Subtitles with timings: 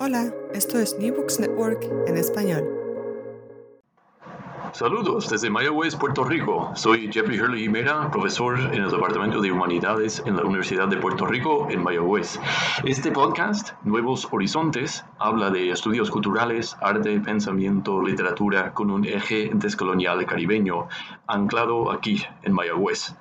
[0.00, 2.64] Hola, esto es New Books Network en español.
[4.72, 6.72] Saludos desde Mayagüez, Puerto Rico.
[6.74, 11.26] Soy Jeffrey Hurley Jimena, profesor en el Departamento de Humanidades en la Universidad de Puerto
[11.26, 12.40] Rico en Mayagüez.
[12.84, 20.26] Este podcast, Nuevos Horizontes, habla de estudios culturales, arte, pensamiento, literatura con un eje descolonial
[20.26, 20.88] caribeño,
[21.28, 23.14] anclado aquí en Mayagüez.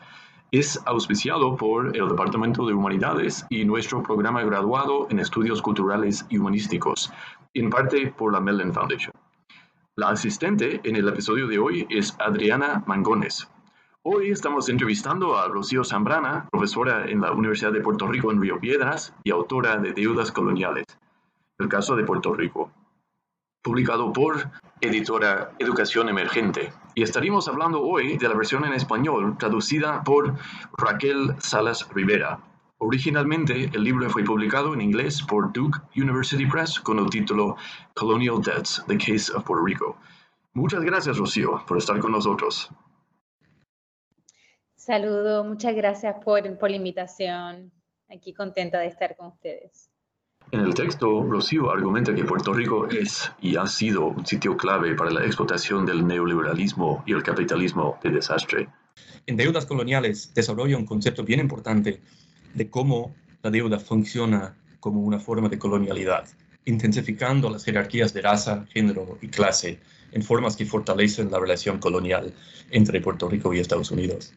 [0.53, 6.37] Es auspiciado por el Departamento de Humanidades y nuestro programa graduado en Estudios Culturales y
[6.37, 7.11] Humanísticos,
[7.55, 9.13] en parte por la Mellon Foundation.
[9.95, 13.49] La asistente en el episodio de hoy es Adriana Mangones.
[14.03, 18.59] Hoy estamos entrevistando a Rocío Zambrana, profesora en la Universidad de Puerto Rico en Río
[18.59, 20.85] Piedras y autora de Deudas Coloniales,
[21.57, 22.71] el caso de Puerto Rico,
[23.63, 24.51] publicado por
[24.81, 26.71] editora Educación Emergente.
[26.95, 30.35] Y estaremos hablando hoy de la versión en español traducida por
[30.77, 32.39] Raquel Salas Rivera,
[32.85, 37.55] Originalmente, el libro fue publicado en inglés por Duke University Press con el título
[37.93, 39.97] Colonial Debts, The Case of Puerto Rico.
[40.51, 42.69] Muchas gracias, Rocío, por estar con nosotros.
[44.75, 47.71] Saludo, muchas gracias por, por la invitación.
[48.09, 49.89] Aquí contenta de estar con ustedes.
[50.53, 54.93] En el texto, Rocío argumenta que Puerto Rico es y ha sido un sitio clave
[54.93, 58.69] para la explotación del neoliberalismo y el capitalismo de desastre.
[59.25, 62.01] En Deudas Coloniales desarrolla un concepto bien importante
[62.53, 66.27] de cómo la deuda funciona como una forma de colonialidad,
[66.65, 69.79] intensificando las jerarquías de raza, género y clase
[70.11, 72.31] en formas que fortalecen la relación colonial
[72.69, 74.35] entre Puerto Rico y Estados Unidos.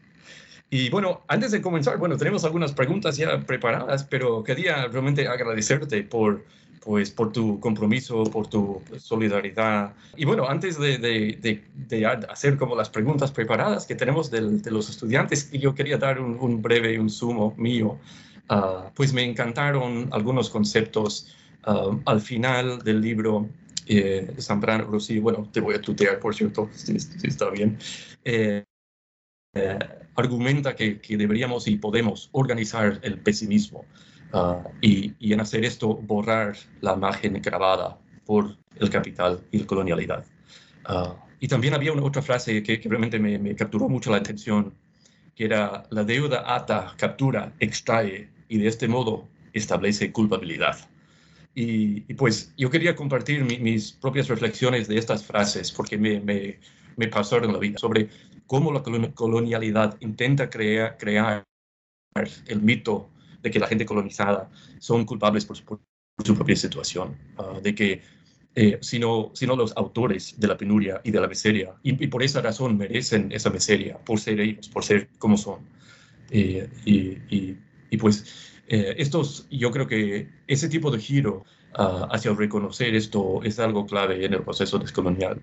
[0.69, 6.03] Y bueno, antes de comenzar, bueno, tenemos algunas preguntas ya preparadas, pero quería realmente agradecerte
[6.03, 6.43] por,
[6.83, 9.93] pues, por tu compromiso, por tu solidaridad.
[10.17, 14.89] Y bueno, antes de, de, de, hacer como las preguntas preparadas que tenemos de los
[14.89, 17.97] estudiantes, yo quería dar un, un breve, un sumo mío.
[18.49, 23.45] Uh, pues me encantaron algunos conceptos uh, al final del libro
[23.87, 27.77] eh, Zambrano Rossi, bueno, te voy a tutear, por cierto, si, si está bien.
[28.23, 28.63] Eh,
[29.57, 29.79] eh,
[30.15, 33.85] argumenta que, deberíamos y podemos organizar el pesimismo
[34.33, 40.25] uh, y, en hacer esto borrar la imagen grabada por el capital y la colonialidad.
[40.89, 44.73] Uh, y también había una otra frase que, realmente me, capturó mucho la atención,
[45.35, 50.77] que era la deuda ata, captura, extrae y de este modo establece culpabilidad.
[51.53, 56.59] Y, pues yo quería compartir mi, mis propias reflexiones de estas frases porque me, me,
[56.97, 58.09] me pasaron la vida sobre
[58.47, 58.81] cómo la
[59.13, 61.43] colonialidad intenta crear, crear
[62.47, 63.09] el mito
[63.41, 64.49] de que la gente colonizada
[64.79, 65.79] son culpables por, por
[66.25, 68.01] su propia situación, uh, de que
[68.55, 72.23] eh, sino, sino los autores de la penuria y de la miseria, y, y, por
[72.23, 75.59] esa razón merecen esa miseria, por ser ellos, por ser como son.
[76.31, 77.55] Eh, y,
[77.91, 78.25] y, pues
[78.67, 81.45] eh, estos, yo creo que ese tipo de giro
[81.77, 85.39] uh, hacia reconocer esto es algo clave en el proceso descolonial.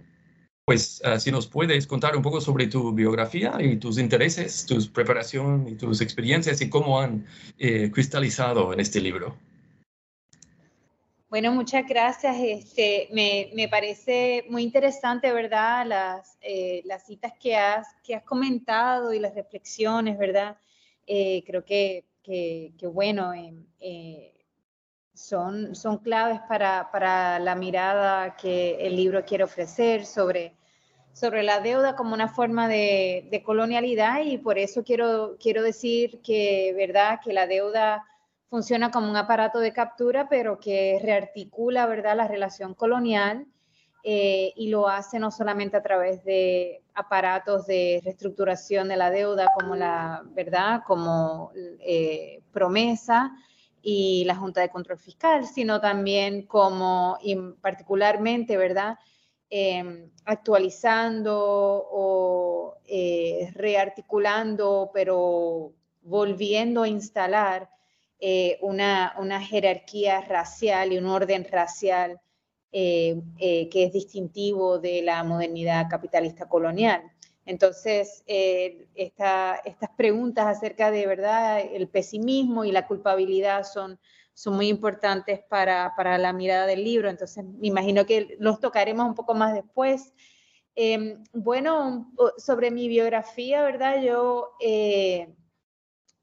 [0.67, 4.79] Pues uh, si nos puedes contar un poco sobre tu biografía y tus intereses, tu
[4.93, 7.27] preparación y tus experiencias y cómo han
[7.59, 9.37] eh, cristalizado en este libro.
[11.29, 12.37] Bueno, muchas gracias.
[12.39, 15.85] Este, me, me parece muy interesante, ¿verdad?
[15.85, 20.57] Las, eh, las citas que has, que has comentado y las reflexiones, ¿verdad?
[21.07, 24.34] Eh, creo que, que, bueno, eh, eh,
[25.15, 30.57] son, son claves para, para, la mirada que el libro quiere ofrecer sobre,
[31.13, 36.75] sobre la deuda como una forma de, colonialidad y por eso quiero, quiero decir que,
[36.77, 37.21] ¿verdad?
[37.25, 38.05] que la deuda
[38.51, 42.17] funciona como un aparato de captura, pero que rearticula ¿verdad?
[42.17, 43.47] la relación colonial
[44.03, 49.49] eh, y lo hace no solamente a través de aparatos de reestructuración de la deuda
[49.55, 53.33] como la verdad, como eh, promesa,
[53.87, 57.19] y la Junta de Control Fiscal, sino también como
[57.61, 58.97] particularmente, ¿verdad?
[59.51, 61.37] Eh, actualizando
[61.91, 67.69] o eh, rearticulando, pero volviendo a instalar
[68.19, 72.21] eh, una, una, jerarquía racial y un orden racial
[72.73, 77.03] eh, que es distintivo de la modernidad capitalista colonial.
[77.47, 83.99] Entonces, eh, esta, estas preguntas acerca de verdad el pesimismo y la culpabilidad son,
[84.33, 87.11] son muy importantes para, para, la mirada del libro.
[87.11, 90.15] Entonces, me imagino que los tocaremos un poco más después.
[90.75, 94.03] Eh, bueno, sobre mi biografía, ¿verdad?
[94.03, 95.35] Yo eh,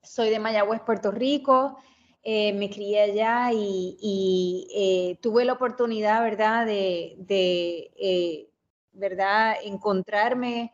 [0.01, 1.77] soy de Mayagüez, Puerto Rico.
[2.23, 8.49] Eh, me crié allá y, y tuve la oportunidad, ¿verdad?, de, de
[8.91, 10.71] ¿verdad?, encontrarme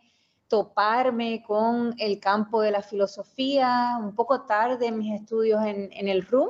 [0.48, 6.26] toparme con el campo de la filosofía un poco tarde en mis estudios en, el
[6.26, 6.50] RUM.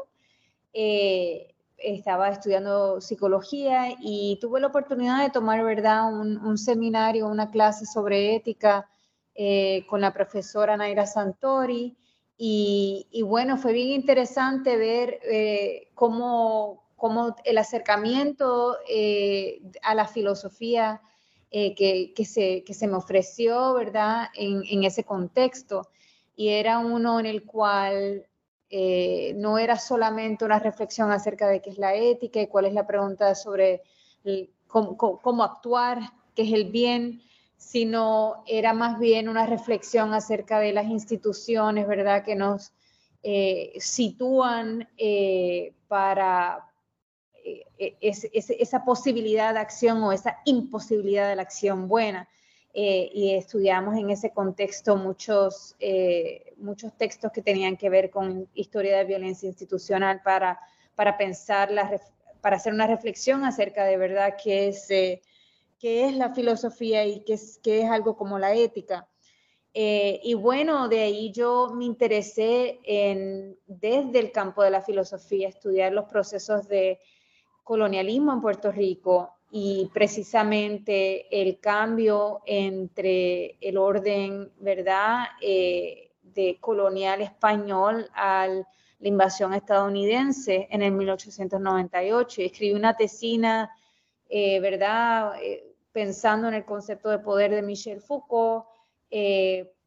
[0.74, 7.86] Eh, estaba estudiando psicología y tuve la oportunidad de tomar, ¿verdad?, un, seminario, una clase
[7.86, 8.90] sobre ética
[9.36, 11.96] eh, con la profesora Naira Santori.
[12.40, 18.78] Y, bueno, fue bien interesante ver eh, cómo, cómo, el acercamiento
[19.84, 21.02] a la filosofía
[21.52, 25.90] que, que, se, que, se, me ofreció, ¿verdad?, en, en ese contexto.
[26.36, 28.26] Y era uno en el cual
[28.70, 32.74] eh, no era solamente una reflexión acerca de qué es la ética y cuál es
[32.74, 33.82] la pregunta sobre
[34.68, 36.00] cómo, actuar,
[36.36, 37.22] qué es el bien,
[37.56, 42.74] sino era más bien una reflexión acerca de las instituciones, ¿verdad?, que nos
[43.24, 46.67] eh, sitúan eh, para
[48.00, 52.28] esa posibilidad de acción o esa imposibilidad de la acción buena.
[52.80, 58.48] Eh, y estudiamos en ese contexto muchos, eh, muchos textos que tenían que ver con
[58.54, 60.60] historia de violencia institucional para,
[60.94, 62.00] para pensar, la,
[62.40, 65.24] para hacer una reflexión acerca de verdad qué es, eh,
[65.80, 69.08] qué es la filosofía y qué es, qué es algo como la ética.
[69.74, 75.94] y bueno, de ahí yo me interesé en, desde el campo de la filosofía, estudiar
[75.94, 77.00] los procesos de
[77.68, 87.20] colonialismo en Puerto Rico y precisamente el cambio entre el orden, ¿verdad?, eh, de colonial
[87.22, 92.42] español a la invasión estadounidense en el 1898.
[92.42, 93.70] Escribí una tesina,
[94.30, 98.66] eh, ¿verdad?, eh, pensando en el concepto de poder de Michel Foucault,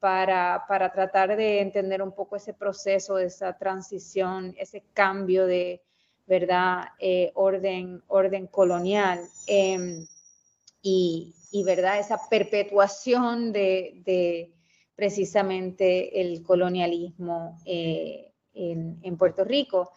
[0.00, 5.82] para, para tratar de entender un poco ese proceso, esa transición, ese cambio de
[6.30, 6.90] ¿verdad?
[7.00, 9.18] Eh, orden, orden colonial.
[9.48, 10.06] Em,
[10.80, 11.34] y,
[11.66, 11.98] ¿verdad?
[11.98, 14.52] Esa perpetuación de,
[14.94, 19.90] precisamente el colonialismo eh, en, Puerto Rico.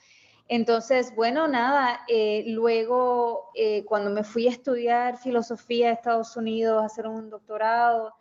[0.47, 3.51] Entonces, bueno, nada, eh, luego
[3.85, 8.15] cuando me fui a estudiar filosofía a Estados Unidos, a hacer un doctorado,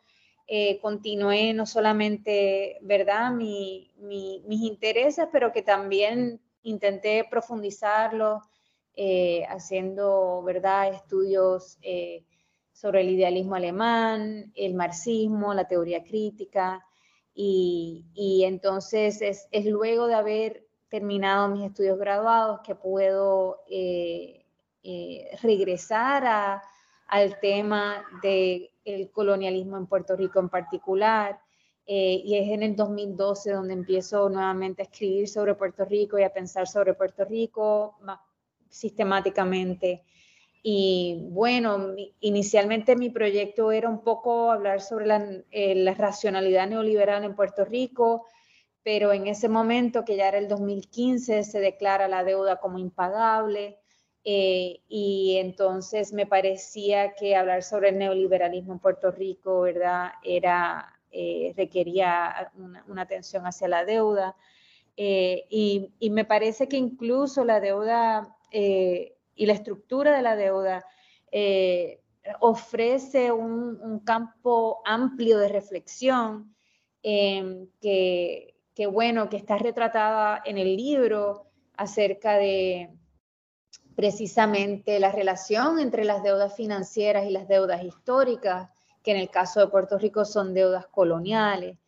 [0.83, 3.89] continué no solamente, ¿verdad?, mis
[4.63, 8.43] intereses, pero que también intenté profundizarlo
[8.95, 12.25] eh, haciendo, ¿verdad?, estudios eh,
[12.73, 16.85] sobre el idealismo alemán, el marxismo, la teoría crítica,
[17.35, 24.45] y, entonces es, luego de haber terminado mis estudios graduados que puedo eh,
[25.43, 26.61] regresar
[27.07, 31.41] al tema del colonialismo en Puerto Rico en particular,
[31.87, 36.23] eh, y es en el 2012 donde empiezo nuevamente a escribir sobre Puerto Rico y
[36.23, 37.97] a pensar sobre Puerto Rico
[38.69, 40.05] sistemáticamente.
[40.63, 47.25] Y bueno, inicialmente mi proyecto era un poco hablar sobre la, eh, la, racionalidad neoliberal
[47.25, 48.27] en Puerto Rico,
[48.85, 53.79] pero en ese momento, que ya era el 2015, se declara la deuda como impagable.
[54.25, 60.13] Eh, y entonces me parecía que hablar sobre el neoliberalismo en Puerto Rico, ¿verdad?
[60.23, 62.51] Era eh, requería
[62.89, 64.35] una, atención hacia la deuda.
[64.97, 70.87] Eh, y, me parece que incluso la deuda eh, y la estructura de la deuda
[72.41, 76.55] ofrece un, campo amplio de reflexión
[77.03, 82.91] em, que, que, bueno, que está retratada en el libro acerca de
[83.97, 88.71] precisamente la relación entre las deudas financieras y las deudas históricas,
[89.03, 91.79] que en el caso de Puerto Rico son deudas coloniales.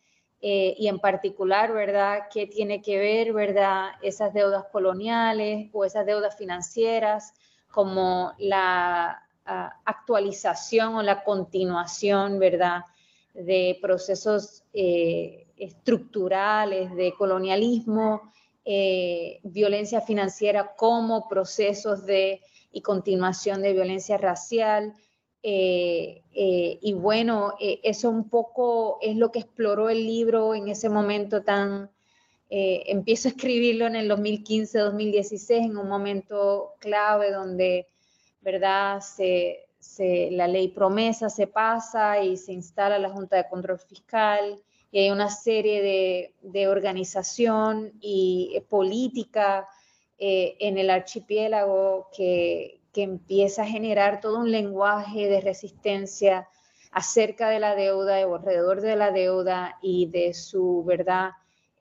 [0.41, 2.23] Eh, y en particular, ¿verdad?
[2.31, 3.91] ¿Qué tiene que ver, ¿verdad?
[4.01, 7.33] Esas deudas coloniales o esas deudas financieras
[7.71, 12.83] como la ah, actualización o la continuación, ¿verdad?
[13.33, 18.31] De procesos eh, estructurales de colonialismo,
[18.65, 22.41] eh, violencia financiera como procesos de
[22.71, 24.93] y continuación de violencia racial,
[25.47, 30.69] eh, eh, y bueno, eh, eso un poco es lo que exploró el libro en
[30.69, 31.91] ese momento tan...
[32.49, 37.87] empiezo a escribirlo en el 2015-2016, en un momento clave donde,
[38.41, 39.01] ¿verdad?
[39.01, 39.67] Se,
[40.31, 44.59] la ley promesa se pasa y se instala la Junta de Control Fiscal
[44.91, 49.67] y hay una serie de, de organización y política
[50.17, 56.47] en el archipiélago que, que empieza a generar todo un lenguaje de resistencia
[56.91, 61.31] acerca de la deuda o alrededor de la deuda y de su verdad,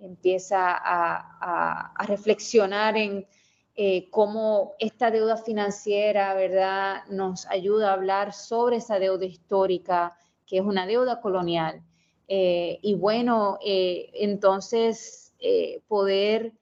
[0.00, 3.28] empieza a, reflexionar en
[3.76, 10.56] eh, cómo esta deuda financiera, ¿verdad?, nos ayuda a hablar sobre esa deuda histórica, que
[10.58, 11.80] es una deuda colonial.
[12.26, 15.32] Eh, y bueno, eh, entonces
[15.86, 16.54] poder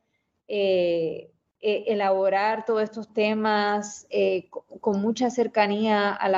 [1.62, 4.06] elaborar todos estos temas
[4.80, 6.28] con mucha cercanía a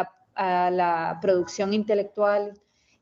[0.70, 2.52] la, producción intelectual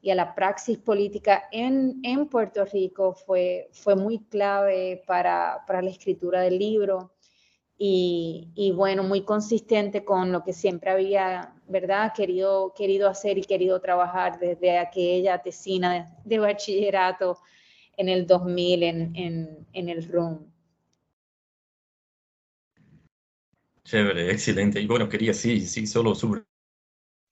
[0.01, 5.91] y a la praxis política en, Puerto Rico fue, fue muy clave para, para la
[5.91, 7.13] escritura del libro
[7.85, 12.13] y, bueno, muy consistente con lo que siempre había, ¿verdad?
[12.15, 17.39] Querido, querido hacer y querido trabajar desde aquella tesina de, bachillerato
[17.97, 20.52] en el 2000 en, en, en el RUM.
[23.85, 24.81] Chévere, excelente.
[24.81, 26.43] Y bueno, quería sí, sí, solo sobre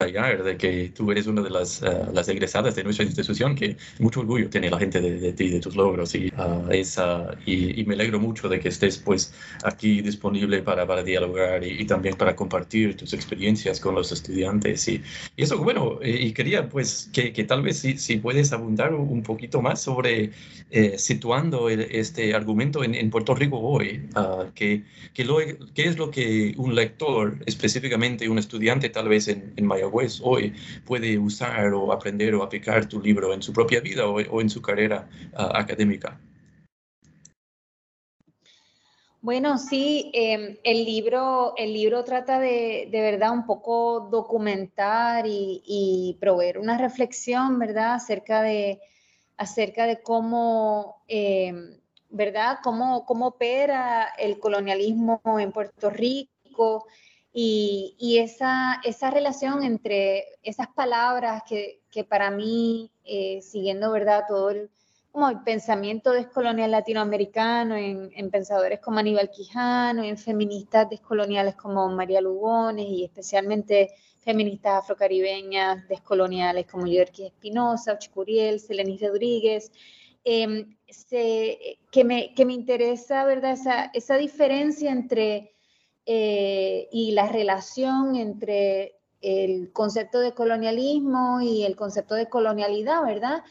[0.01, 4.21] de que tú eres una de las, eh, las, egresadas de nuestra institución, que mucho
[4.21, 8.19] orgullo tiene la gente de, ti, de tus logros, y, uh, esa, y, me alegro
[8.19, 13.13] mucho de que estés pues aquí disponible para, para dialogar y, también para compartir tus
[13.13, 14.89] experiencias con los estudiantes.
[14.89, 15.03] Y,
[15.37, 18.95] y eso, bueno, eh, y quería pues que, que tal vez si, si, puedes abundar
[18.95, 20.31] un poquito más sobre
[20.71, 25.39] eh, situando este argumento en, en, Puerto Rico hoy, uh, que, que, lo,
[25.75, 30.55] qué es lo que un lector, específicamente un estudiante tal vez en, en pues hoy
[30.85, 34.63] puede usar o aprender o aplicar tu libro en su propia vida o, en su
[34.63, 36.19] carrera ah, académica.
[39.23, 46.17] Bueno, sí, em, el, libro, el libro trata de, de verdad un poco documentar y,
[46.19, 48.81] proveer una reflexión, ¿verdad?, acerca de,
[49.37, 51.79] acerca de cómo, em,
[52.09, 56.87] ¿verdad?, cómo, cómo opera el colonialismo en Puerto Rico,
[57.33, 64.25] y, esa, esa, relación entre esas palabras que, que para mí, eh, siguiendo ¿verdad?
[64.27, 64.71] todo el,
[65.13, 71.89] como el pensamiento descolonial latinoamericano, en, en, pensadores como Aníbal Quijano, en feministas descoloniales como
[71.89, 79.73] María Lugones y especialmente feministas afrocaribeñas descoloniales como Yorky Espinosa, Ochicuriel, Selenis Rodríguez,
[80.25, 80.77] em,
[81.11, 83.53] que, me, que me interesa ¿verdad?
[83.53, 85.55] Esa, esa diferencia entre
[86.07, 93.45] eh, y la relación entre el concepto de colonialismo y el concepto de colonialidad, ¿verdad?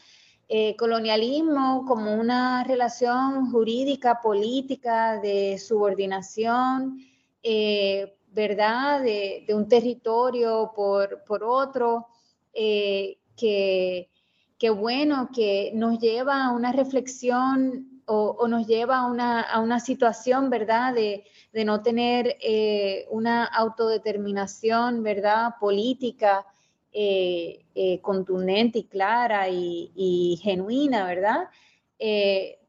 [0.48, 6.98] Eh, colonialismo como una relación jurídica, política, de subordinación,
[7.42, 9.00] eh, ¿verdad?
[9.00, 12.08] De, un territorio por, por otro,
[12.52, 19.60] que, que, bueno, que nos lleva a una reflexión o, nos lleva a una, a
[19.60, 20.94] una situación, ¿verdad?
[20.94, 26.46] De, de no tener eh, una autodeterminación, ¿verdad?, política
[26.92, 31.48] eh, eh, contundente y clara y, genuina, ¿verdad?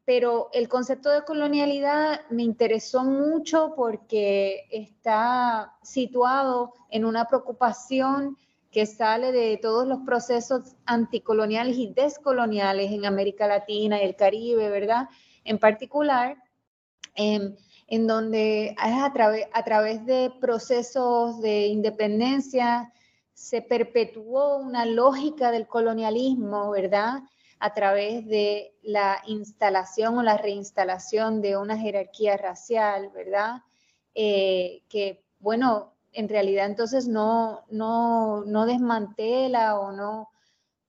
[0.04, 8.36] pero el concepto de colonialidad me interesó mucho porque está situado en una preocupación
[8.72, 14.70] que sale de todos los procesos anticoloniales y descoloniales en América Latina y el Caribe,
[14.70, 15.08] ¿verdad?
[15.44, 16.42] En particular,
[17.14, 17.54] em,
[17.86, 19.12] en donde es a,
[19.52, 22.90] a través de procesos de independencia
[23.34, 27.22] se perpetuó una lógica del colonialismo, ¿verdad?
[27.58, 33.62] A través de la instalación o la reinstalación de una jerarquía racial, ¿verdad?
[34.14, 40.30] Eh, que, bueno, en realidad entonces no, no, no desmantela o no,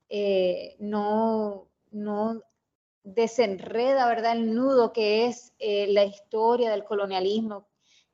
[0.10, 2.42] eh, no, no
[3.04, 7.68] desenreda, ¿verdad?, el nudo que es eh, la historia del colonialismo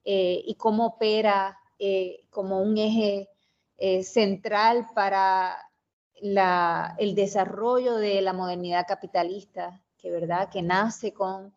[0.05, 1.57] eh, y cómo opera
[2.29, 3.29] como un eje
[4.03, 5.55] central para
[6.97, 11.53] el desarrollo de la modernidad capitalista, que, ¿verdad?, que nace con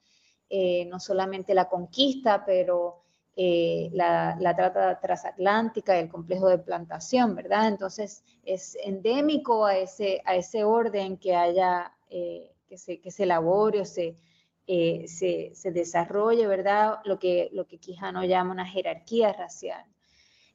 [0.87, 3.03] no solamente la conquista, pero
[3.37, 7.69] la, la, trata transatlántica y el complejo de plantación, ¿verdad?
[7.69, 11.93] Entonces es endémico a ese, a ese orden que haya
[12.73, 14.17] que se, que se elabore o se,
[14.67, 17.01] eh, se, se, desarrolle, ¿verdad?
[17.05, 19.85] Lo que, lo que Quijano llama una jerarquía racial.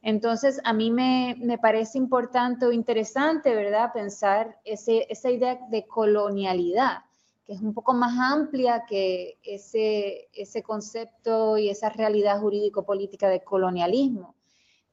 [0.02, 3.92] Entonces, a mí me, me parece importante o interesante, ¿verdad?
[3.92, 7.04] Pensar ese, esa idea de colonialidad,
[7.48, 13.42] que es un poco más amplia que ese, ese concepto y esa realidad jurídico-política de
[13.42, 14.34] colonialismo.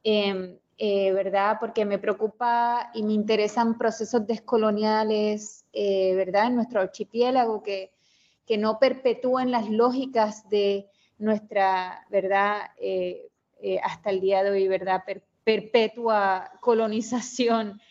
[0.04, 1.58] Em, eh, ¿verdad?
[1.60, 6.48] Porque me preocupa y me interesan procesos descoloniales, eh, ¿verdad?
[6.48, 7.92] En nuestro archipiélago que,
[8.46, 12.72] que no perpetúen las lógicas de nuestra, ¿verdad?
[12.78, 13.28] Eh,
[13.84, 15.04] hasta el día de hoy, ¿verdad?
[15.44, 17.82] perpetua colonización.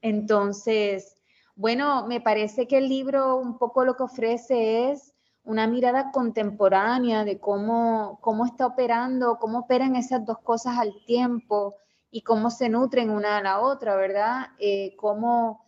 [0.00, 1.15] entonces,
[1.56, 7.24] bueno, me parece que el libro un poco lo que ofrece es una mirada contemporánea
[7.24, 11.76] de cómo, cómo está operando, cómo operan esas dos cosas al tiempo
[12.10, 14.48] y cómo se nutren una a la otra, ¿verdad?
[14.58, 15.64] Eh, cómo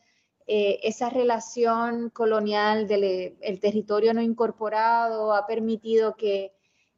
[0.47, 6.53] eh, esa relación colonial del territorio no incorporado ha permitido que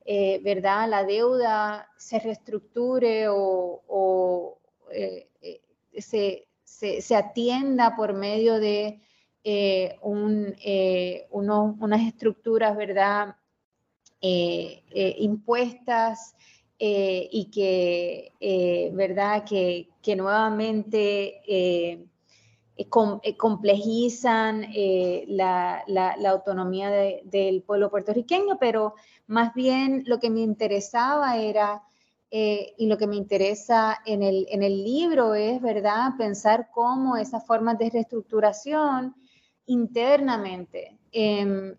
[0.04, 0.88] eh, ¿verdad?
[0.88, 4.59] La deuda se reestructure o,
[4.90, 5.61] eh, eh,
[6.80, 9.00] se, atienda por medio de
[10.02, 10.54] un,
[11.30, 13.37] unas estructuras, ¿verdad?
[14.20, 16.34] impuestas
[16.78, 19.44] y que, ¿verdad?
[19.44, 22.06] Que, nuevamente eh,
[23.22, 25.84] eh, complejizan eh, la,
[26.26, 26.90] autonomía
[27.25, 28.94] del pueblo puertorriqueño, pero
[29.26, 31.82] más bien lo que me interesaba era,
[32.32, 37.44] y lo que me interesa en el, en el libro es, ¿verdad?, pensar cómo esas
[37.44, 39.16] formas de reestructuración
[39.66, 41.75] internamente, em,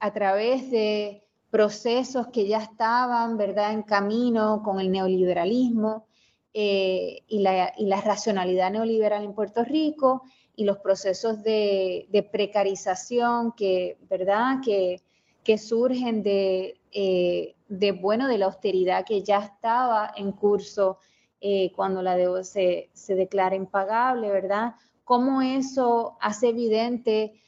[0.00, 6.08] a través de procesos que ya estaban, ¿verdad?, en camino con el neoliberalismo,
[6.54, 10.22] eh, y, la, racionalidad neoliberal en Puerto Rico
[10.56, 14.56] y los procesos de, precarización que, ¿verdad?
[14.64, 15.02] Que,
[15.44, 20.98] que surgen de, eh, de, bueno, de la austeridad que ya estaba en curso
[21.40, 24.74] eh, cuando la deuda se, se, declara impagable, ¿verdad?
[25.04, 27.40] Cómo eso hace evidente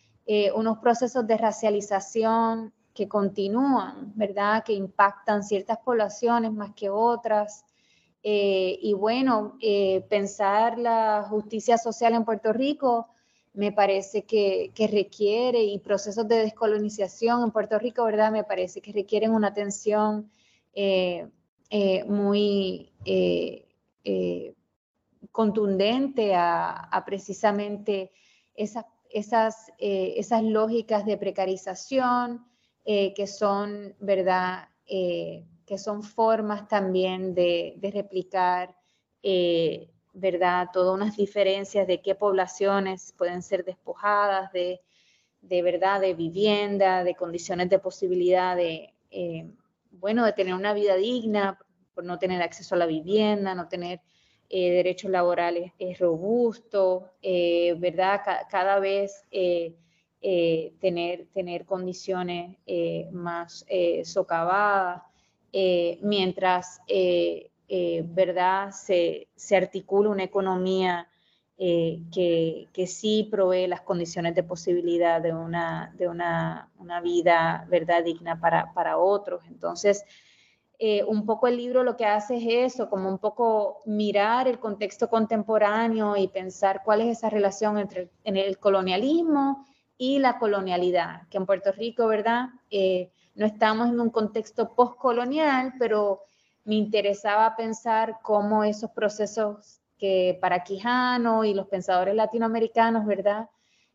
[0.54, 4.62] unos procesos de racialización que continúan, ¿verdad?
[4.64, 7.64] Que impactan ciertas poblaciones más que otras.
[8.22, 13.08] Eh, y bueno, eh, pensar la justicia social en Puerto Rico
[13.52, 18.30] me parece que, requiere, y procesos de descolonización en Puerto Rico, ¿verdad?
[18.30, 20.30] Me parece que requieren una atención
[20.72, 21.28] eh,
[22.06, 22.92] muy
[25.32, 28.12] contundente a, precisamente
[28.54, 32.46] esas, esas, esas, lógicas de precarización
[32.84, 34.68] que son, ¿verdad?
[35.70, 38.74] que son formas también de, replicar,
[39.22, 40.68] eh, ¿verdad?
[40.72, 44.80] Todas unas diferencias de qué poblaciones pueden ser despojadas de,
[45.62, 49.50] verdad, de vivienda, de condiciones de posibilidad de, eh,
[49.90, 51.58] bueno, de tener una vida digna,
[51.94, 54.00] por no tener acceso a la vivienda, no tener
[54.48, 58.20] eh, derechos laborales robustos, ¿verdad?
[58.50, 59.24] cada vez
[60.80, 62.56] tener, tener condiciones
[63.12, 63.64] más
[64.04, 65.02] socavadas.
[65.52, 66.80] Eh, mientras,
[67.72, 71.06] eh, eh, ¿verdad?, se, articula una economía
[71.56, 78.98] que, sí provee las condiciones de posibilidad de una, de una, vida, ¿verdad?, digna para,
[78.98, 79.42] otros.
[79.46, 80.04] Entonces,
[81.06, 85.08] un poco el libro lo que hace es eso, como un poco mirar el contexto
[85.08, 89.64] contemporáneo y pensar cuál es esa relación entre el colonialismo
[89.96, 92.48] y la colonialidad, que en Puerto Rico, ¿verdad?
[93.36, 96.22] no estamos en un contexto postcolonial, pero
[96.64, 103.50] me interesaba pensar cómo esos procesos que para Quijano y los pensadores latinoamericanos, ¿verdad?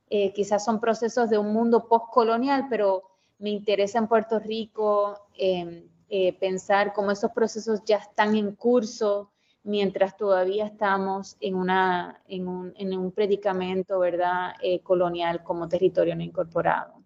[0.10, 3.04] Eh, quizás son procesos de un mundo postcolonial, pero
[3.40, 9.32] me interesa en Puerto Rico em, eh, pensar cómo esos procesos ya están en curso
[9.64, 17.05] mientras todavía estamos en, una, en, un, predicamento, ¿verdad?, eh, colonial como territorio no incorporado.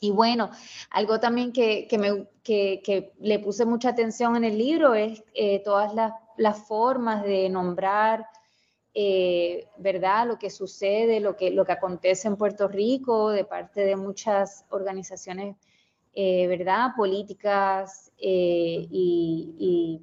[0.00, 0.50] Y bueno,
[0.90, 5.92] algo también que, me, que, le puse mucha atención en el libro es eh, todas
[5.94, 6.12] las,
[6.66, 8.26] formas de nombrar,
[8.94, 10.26] eh, ¿verdad?
[10.26, 14.64] Lo que sucede, lo que, lo que acontece en Puerto Rico de parte de muchas
[14.70, 15.56] organizaciones,
[16.12, 16.90] eh, ¿verdad?
[16.96, 20.02] Políticas y,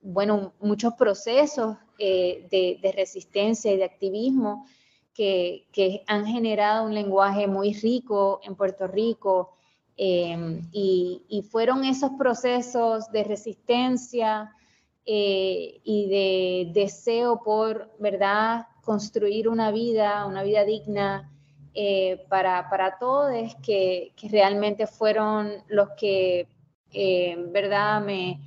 [0.00, 4.66] bueno, muchos procesos de, de, resistencia y de activismo
[5.14, 9.54] que, han generado un lenguaje muy rico en Puerto Rico
[9.96, 14.52] em, y, fueron esos procesos de resistencia
[15.06, 21.30] eh, y de deseo por, ¿verdad?, construir una vida, una vida digna
[21.74, 26.48] eh, para, para, todos, que, que, realmente fueron los que,
[26.92, 28.40] em, ¿verdad?, me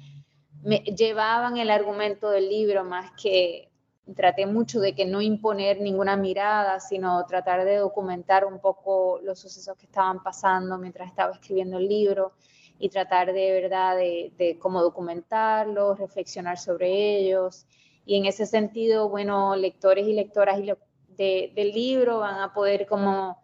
[0.98, 3.70] llevaban el argumento del libro más que,
[4.16, 9.40] traté mucho de que no imponer ninguna mirada, sino tratar de documentar un poco los
[9.40, 12.34] sucesos que estaban pasando mientras estaba escribiendo el libro
[12.80, 17.66] y tratar de verdad de, cómo documentarlos, reflexionar sobre ellos.
[18.06, 23.42] Y en ese sentido, bueno, lectores y lectoras del libro van a poder como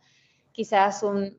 [0.52, 1.38] quizás un,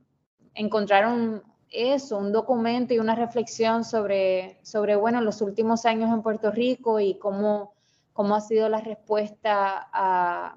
[0.54, 6.22] encontrar un, eso, un documento y una reflexión sobre, sobre, bueno, los últimos años en
[6.22, 7.73] Puerto Rico y cómo
[8.14, 10.56] cómo ha sido la respuesta a,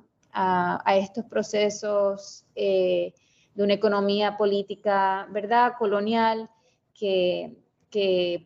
[0.95, 3.11] estos procesos eh,
[3.55, 6.47] de una economía política, ¿verdad?, colonial,
[6.93, 7.57] que,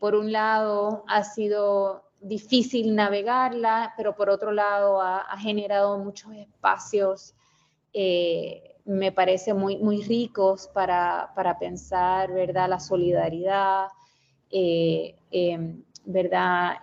[0.00, 7.34] por un lado ha sido difícil navegarla, pero por otro lado ha, generado muchos espacios,
[7.92, 13.88] eh, me parece, muy, muy ricos para, pensar, ¿verdad?, la solidaridad,
[14.50, 16.78] eh, em, ¿verdad?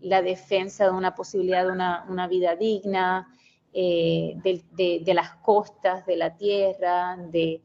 [0.00, 3.28] la defensa de una posibilidad de una, vida digna,
[3.72, 7.62] eh, de, las costas, de la tierra, de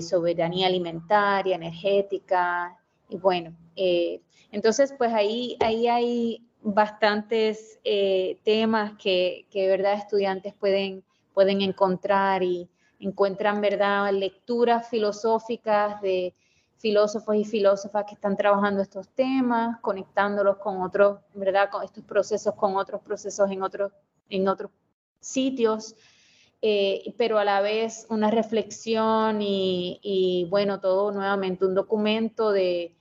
[0.00, 3.54] soberanía alimentaria, energética, y bueno,
[4.50, 7.80] entonces pues ahí, ahí hay bastantes
[8.44, 9.94] temas que, que, ¿verdad?
[9.94, 11.04] Estudiantes pueden,
[11.34, 12.68] pueden encontrar y
[13.02, 16.34] encuentran, ¿verdad?, lecturas filosóficas de
[16.82, 22.54] filósofos y filósofas que están trabajando estos temas, conectándolos con otros, ¿verdad?, con estos procesos,
[22.56, 23.92] con otros procesos en otros,
[24.28, 24.72] en otros
[25.20, 25.94] sitios,
[26.60, 32.96] eh, pero a la vez una reflexión y, bueno, todo nuevamente un documento de,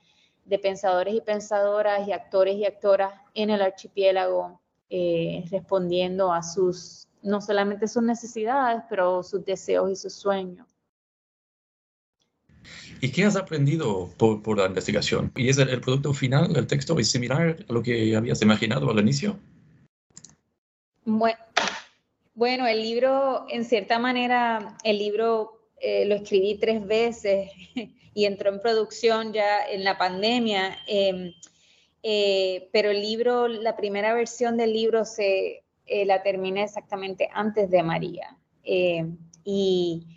[0.62, 7.40] pensadores y pensadoras y actores y actoras en el archipiélago eh, respondiendo a sus no
[7.40, 10.71] solamente sus necesidades, pero sus deseos y sus sueños.
[13.02, 15.32] ¿Y qué has aprendido por, la investigación?
[15.36, 19.00] ¿Y es el, producto final, el texto, es similar a lo que habías imaginado al
[19.00, 19.40] inicio?
[21.06, 27.50] Bueno, el libro, en cierta manera, el libro eh, lo escribí tres veces
[28.14, 31.34] y entró en producción ya en la pandemia, em,
[32.04, 37.70] eh, pero el libro, la primera versión del libro se, eh, la terminé exactamente antes
[37.70, 38.38] de María.
[38.64, 39.06] Eh,
[39.44, 40.08] y,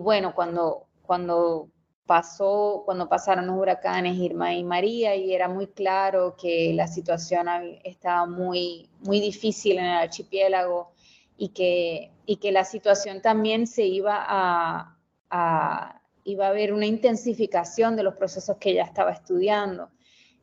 [0.00, 1.70] bueno, cuando, cuando
[2.08, 7.46] pasó, cuando pasaron los huracanes Irma y María, y era muy claro que la situación
[7.84, 10.90] estaba muy, muy difícil en el archipiélago
[11.36, 14.96] y que, y que la situación también se iba a,
[16.24, 19.90] iba a haber una intensificación de los procesos que ella estaba estudiando.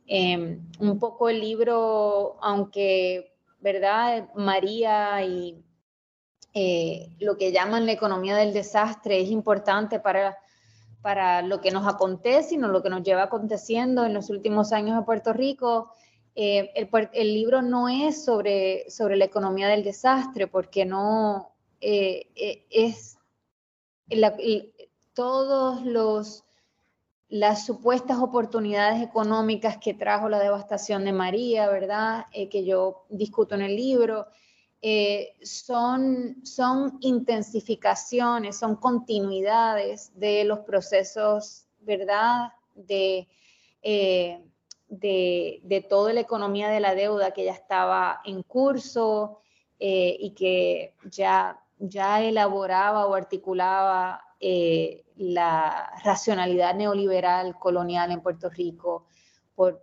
[0.06, 4.28] Eh, un poco el libro, aunque ¿verdad?
[4.36, 5.64] María y
[6.54, 10.38] eh, lo que llaman la economía del desastre es importante para,
[11.06, 14.72] para lo que nos acontece y no lo que nos lleva aconteciendo en los últimos
[14.72, 15.92] años en Puerto Rico.
[16.34, 23.18] Eh, el, libro no es sobre, sobre la economía del desastre porque no eh, es
[25.14, 26.42] todos los
[27.28, 32.26] las supuestas oportunidades económicas que trajo la devastación de María, ¿verdad?
[32.32, 34.26] Eh, que yo discuto en el libro,
[34.88, 42.52] eh, son, son intensificaciones, son continuidades de los procesos, ¿verdad?
[42.76, 43.26] De,
[43.82, 44.44] eh,
[44.86, 49.40] de, de, toda la economía de la deuda que ya estaba en curso
[49.80, 54.22] y que ya, ya elaboraba o articulaba
[55.16, 59.06] la racionalidad neoliberal colonial en Puerto Rico
[59.56, 59.82] por,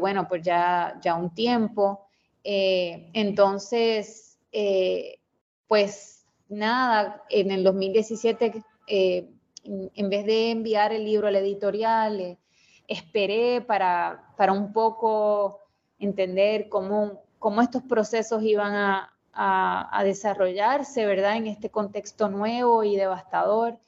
[0.00, 2.08] bueno, por ya, ya un tiempo.
[2.44, 5.18] Eh, entonces, eh,
[5.66, 9.30] pues nada, en el 2017, eh,
[9.64, 12.38] en vez de enviar el libro a la editorial,
[12.86, 15.60] esperé para, para un poco
[15.98, 21.38] entender cómo, cómo estos procesos iban a, a, desarrollarse, ¿verdad?
[21.38, 23.78] En este contexto nuevo y devastador.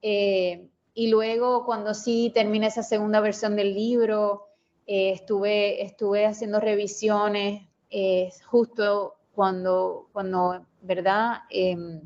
[0.00, 4.48] Y luego, cuando sí terminé esa segunda versión del libro,
[4.86, 11.42] estuve, estuve haciendo revisiones eh, justo cuando, cuando ¿verdad?
[11.50, 12.00] Em,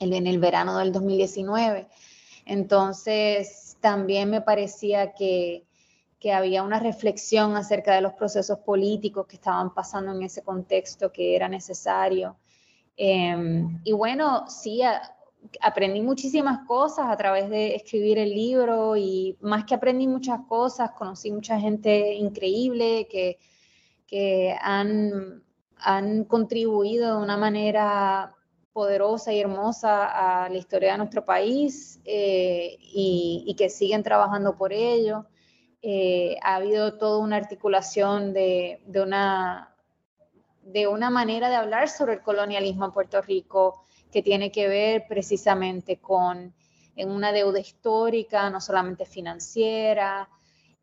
[0.00, 1.88] en el verano del 2019.
[2.44, 5.64] Entonces, también me parecía que,
[6.18, 11.12] que había una reflexión acerca de los procesos políticos que estaban pasando en ese contexto
[11.12, 12.36] que era necesario.
[12.96, 14.80] Em, y bueno, sí,
[15.60, 20.92] aprendí muchísimas cosas a través de escribir el libro y más que aprendí muchas cosas,
[20.92, 23.38] conocí mucha gente increíble que,
[24.06, 25.42] que han,
[25.76, 28.34] han contribuido de una manera
[28.72, 34.56] poderosa y hermosa a la historia de nuestro país eh, y, y, que siguen trabajando
[34.56, 35.24] por ello.
[35.80, 39.74] Eh, ha habido toda una articulación de, de, una,
[40.62, 45.04] de una manera de hablar sobre el colonialismo en Puerto Rico que tiene que ver
[45.08, 46.54] precisamente con
[46.96, 50.28] en una deuda histórica, no solamente financiera,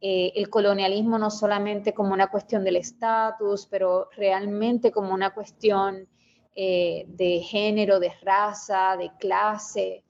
[0.03, 6.07] eh, el colonialismo no solamente como una cuestión del estatus, pero realmente como una cuestión
[6.55, 10.03] eh, de género, de raza, de clase,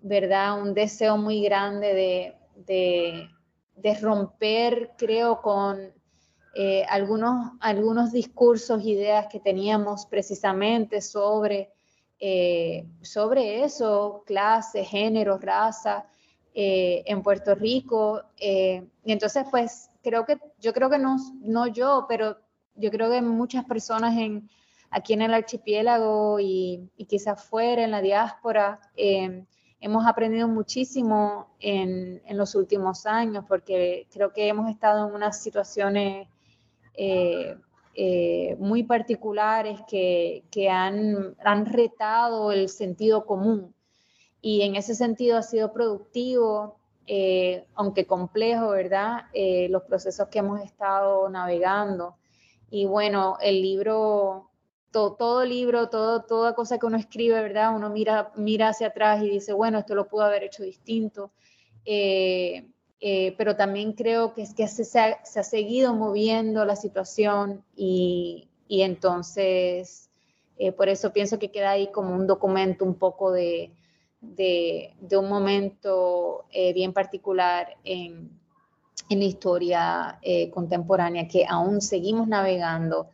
[0.00, 0.62] ¿verdad?
[0.62, 3.28] Un deseo muy grande de
[3.80, 5.92] de romper, creo, con
[6.54, 11.70] eh, algunos, algunos discursos, ideas que teníamos precisamente sobre,
[12.18, 16.06] eh, sobre eso, clase, género, raza,
[16.54, 18.22] eh, en Puerto Rico.
[18.38, 22.36] y entonces, pues, creo que, yo creo que no, no yo, pero
[22.74, 24.48] yo creo que muchas personas en,
[24.90, 28.80] aquí en el archipiélago y, y quizás fuera, en la diáspora,
[29.80, 36.28] hemos aprendido muchísimo en, los últimos años porque creo que hemos estado en unas situaciones
[36.94, 37.56] eh,
[37.94, 43.74] eh, muy particulares que, han, han, retado el sentido común.
[44.40, 46.76] Y en ese sentido ha sido productivo,
[47.06, 49.24] eh, aunque complejo, ¿verdad?
[49.68, 52.16] los procesos que hemos estado navegando.
[52.70, 54.50] Y bueno, el libro
[54.90, 57.74] todo, libro, todo, toda cosa que uno escribe, ¿verdad?
[57.74, 61.30] Uno mira, mira hacia atrás y dice, bueno, esto lo pudo haber hecho distinto.
[61.84, 62.68] Eh,
[63.00, 70.10] eh, pero también creo que es que se, ha, seguido moviendo la situación y, entonces
[70.58, 73.72] eh, por eso pienso que queda ahí como un documento un poco de,
[74.20, 78.30] de, un momento bien particular en,
[79.08, 80.20] en la historia
[80.52, 83.08] contemporánea que aún seguimos navegando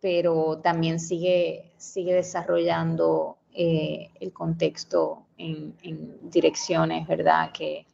[0.00, 5.76] pero también sigue, sigue desarrollando eh, el contexto en,
[6.22, 7.52] direcciones, ¿verdad?
[7.52, 7.86] Que,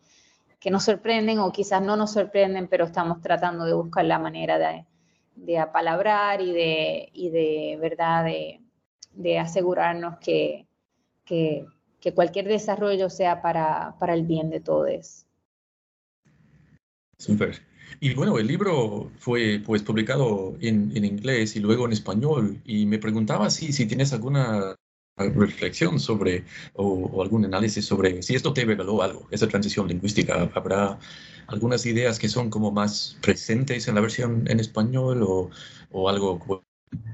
[0.60, 4.58] que, nos sorprenden o quizás no nos sorprenden, pero estamos tratando de buscar la manera
[4.58, 4.84] de,
[5.34, 8.24] de apalabrar y de, y de ¿verdad?
[8.24, 8.60] De,
[9.12, 10.66] de asegurarnos que,
[11.24, 11.66] que,
[12.00, 15.26] que, cualquier desarrollo sea para, para el bien de todos.
[17.18, 17.62] Súper.
[18.00, 22.86] Y bueno, el libro fue pues publicado en, en inglés y luego en español y
[22.86, 24.76] me preguntaba si, si tienes alguna
[25.16, 30.50] reflexión sobre o, algún análisis sobre si esto te reveló algo, esa transición lingüística.
[30.54, 30.98] ¿Habrá
[31.46, 35.50] algunas ideas que son como más presentes en la versión en español o,
[35.90, 36.62] o algo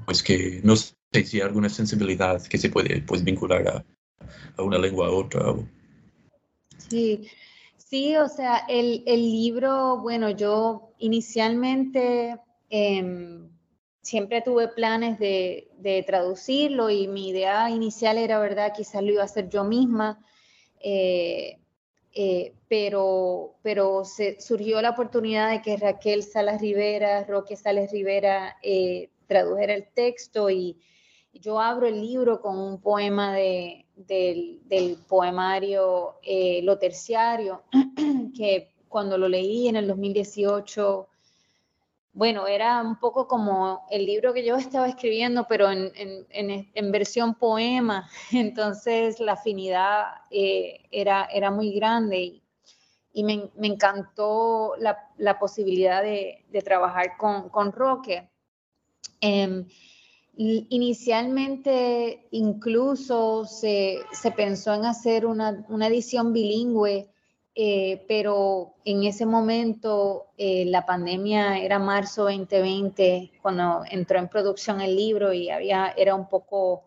[0.05, 3.85] pues que no sé si hay alguna sensibilidad que se puede pues vincular a,
[4.57, 5.55] a una lengua a otra?
[6.77, 7.27] Sí,
[7.93, 12.39] Sí, o sea, el, libro, bueno, yo inicialmente
[12.71, 13.51] em,
[14.01, 18.73] siempre tuve planes de, traducirlo y mi idea inicial era, ¿verdad?
[18.75, 20.25] Quizás lo iba a hacer yo misma,
[20.79, 21.59] eh,
[22.13, 28.57] eh, pero, pero se, surgió la oportunidad de que Raquel Salas Rivera, Roque Salas Rivera,
[28.63, 30.79] eh, tradujera el texto y
[31.31, 37.63] yo abro el libro con un poema de, del, poemario eh, Lo Terciario,
[38.35, 41.07] que cuando lo leí en el 2018,
[42.13, 47.33] bueno, era un poco como el libro que yo estaba escribiendo, pero en, en, versión
[47.33, 52.41] poema, entonces la afinidad eh, era, era muy grande
[53.11, 58.29] y, me, me, encantó la, la posibilidad de, de, trabajar con, con Roque.
[59.21, 59.65] Em,
[60.35, 63.99] Inicialmente incluso se,
[64.35, 67.07] pensó en hacer una, edición bilingüe,
[67.53, 74.81] eh, pero en ese momento eh, la pandemia era marzo 2020 cuando entró en producción
[74.81, 76.85] el libro y había, era un poco,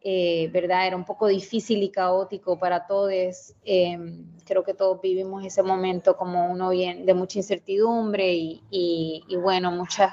[0.00, 0.86] eh, ¿verdad?
[0.86, 3.54] Era un poco difícil y caótico para todos.
[3.62, 9.36] Em, creo que todos vivimos ese momento como uno bien de mucha incertidumbre y, y
[9.36, 10.12] bueno, muchas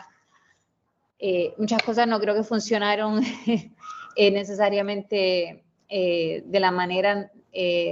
[1.20, 3.24] eh, muchas cosas no creo que funcionaron
[4.16, 7.32] eh, necesariamente eh, de la manera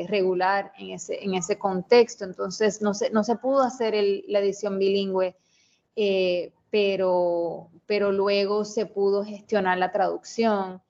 [0.07, 2.23] regular en ese, en ese contexto.
[2.23, 3.95] Entonces, no se, no se pudo hacer
[4.27, 5.35] la edición bilingüe,
[6.69, 10.83] pero, pero luego se pudo gestionar la traducción.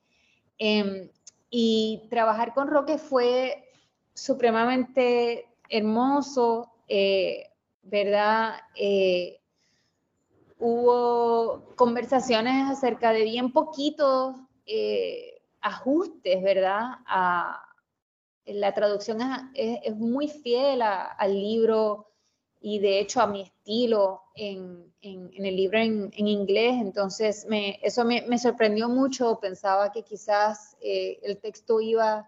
[0.58, 1.08] Em,
[1.50, 3.64] y trabajar con Roque fue
[4.14, 6.70] supremamente hermoso,
[7.82, 8.56] ¿verdad?
[10.66, 16.90] Hubo conversaciones acerca de bien poquitos eh, ajustes, ¿verdad?
[18.48, 19.20] la traducción
[19.54, 22.08] es, muy fiel al libro
[22.62, 28.38] y de hecho a mi estilo en, el libro en, inglés, entonces me, eso me,
[28.40, 32.28] sorprendió mucho, pensaba que quizás eh, el texto iba,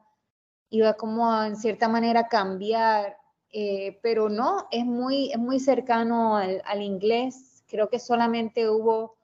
[0.70, 3.18] iba como en cierta manera a cambiar,
[3.52, 9.18] eh, pero no, es muy, es muy cercano al, al inglés creo que solamente hubo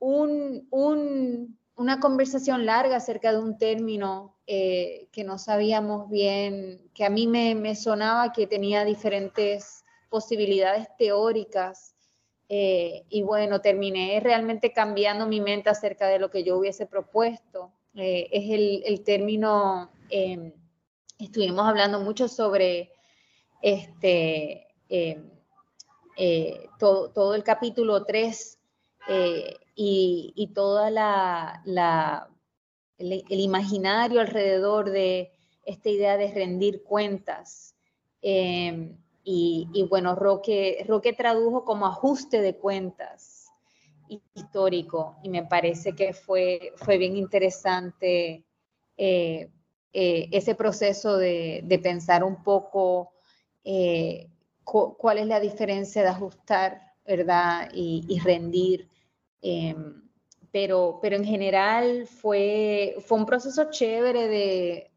[0.00, 7.26] una conversación larga acerca de un término eh, que no sabíamos bien, que a mí
[7.26, 11.94] me, sonaba que tenía diferentes posibilidades teóricas.
[12.48, 17.72] Eh, y bueno, terminé realmente cambiando mi mente acerca de lo que yo hubiese propuesto.
[17.94, 20.52] Eh, es el, término, em,
[21.18, 22.92] estuvimos hablando mucho sobre
[23.60, 25.37] este, em,
[26.20, 28.58] eh, todo, el capítulo 3
[29.08, 32.28] eh, y, y, toda la,
[32.98, 35.30] el, imaginario alrededor de
[35.64, 37.76] esta idea de rendir cuentas.
[38.20, 43.46] Em, y, bueno, Roque, Roque tradujo como ajuste de cuentas
[44.34, 48.42] histórico y me parece que fue, fue bien interesante
[48.96, 49.50] eh,
[49.92, 53.12] eh, ese proceso de, pensar un poco
[54.68, 57.70] eh, cuál es la diferencia de ajustar, ¿verdad?
[57.72, 58.88] Y, rendir.
[59.40, 60.02] Em,
[60.50, 64.90] pero, pero en general fue, fue un proceso chévere de,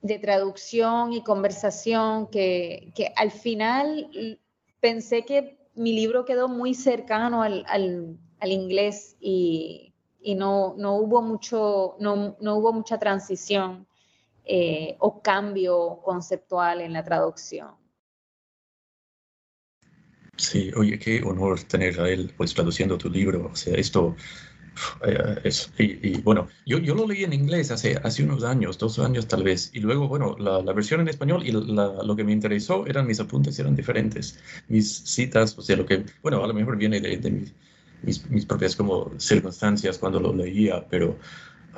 [0.00, 4.38] de, traducción y conversación que, al final
[4.80, 9.92] pensé que mi libro quedó muy cercano al, inglés y,
[10.36, 13.87] no, no, hubo mucho, no, hubo mucha transición
[14.48, 17.68] eh, o cambio conceptual en la traducción.
[20.36, 23.50] Sí, oye, qué honor tener a él pues traduciendo tu libro.
[23.52, 24.16] O sea, esto
[25.04, 28.98] eh, es, y, bueno, yo, yo lo leí en inglés hace, hace unos años, dos
[28.98, 32.32] años tal vez, y luego, bueno, la, la versión en español y lo que me
[32.32, 34.38] interesó eran mis apuntes, eran diferentes.
[34.68, 37.54] Mis citas, o sea, lo que, bueno, a lo mejor viene de, de mis,
[38.30, 41.18] mis, propias como circunstancias cuando lo leía, pero,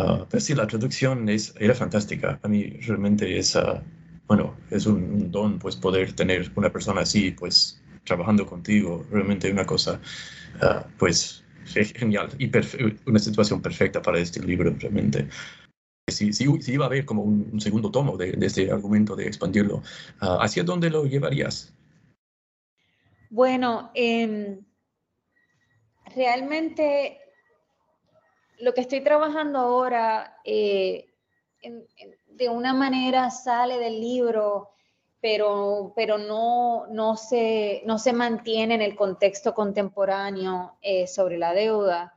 [0.02, 2.38] uh, pero sí, la traducción es, era fantástica.
[2.42, 3.80] A mí realmente es, uh,
[4.26, 9.50] bueno, es un, un don, pues, poder tener una persona así, pues, trabajando contigo, realmente
[9.50, 10.00] una cosa,
[10.62, 12.50] uh, pues genial y
[13.06, 15.28] una situación perfecta para este libro, realmente.
[16.08, 19.76] Si, si, si iba a haber como un, segundo tomo de, este argumento de expandirlo,
[20.22, 21.72] uh, ¿hacia dónde lo llevarías?
[23.30, 24.58] Bueno, em,
[26.16, 27.19] realmente
[28.60, 31.06] lo que estoy trabajando ahora eh,
[32.26, 34.70] de una manera sale del libro
[35.20, 41.52] pero, pero no, no, se, no se mantiene en el contexto contemporáneo eh, sobre la
[41.52, 42.14] deuda.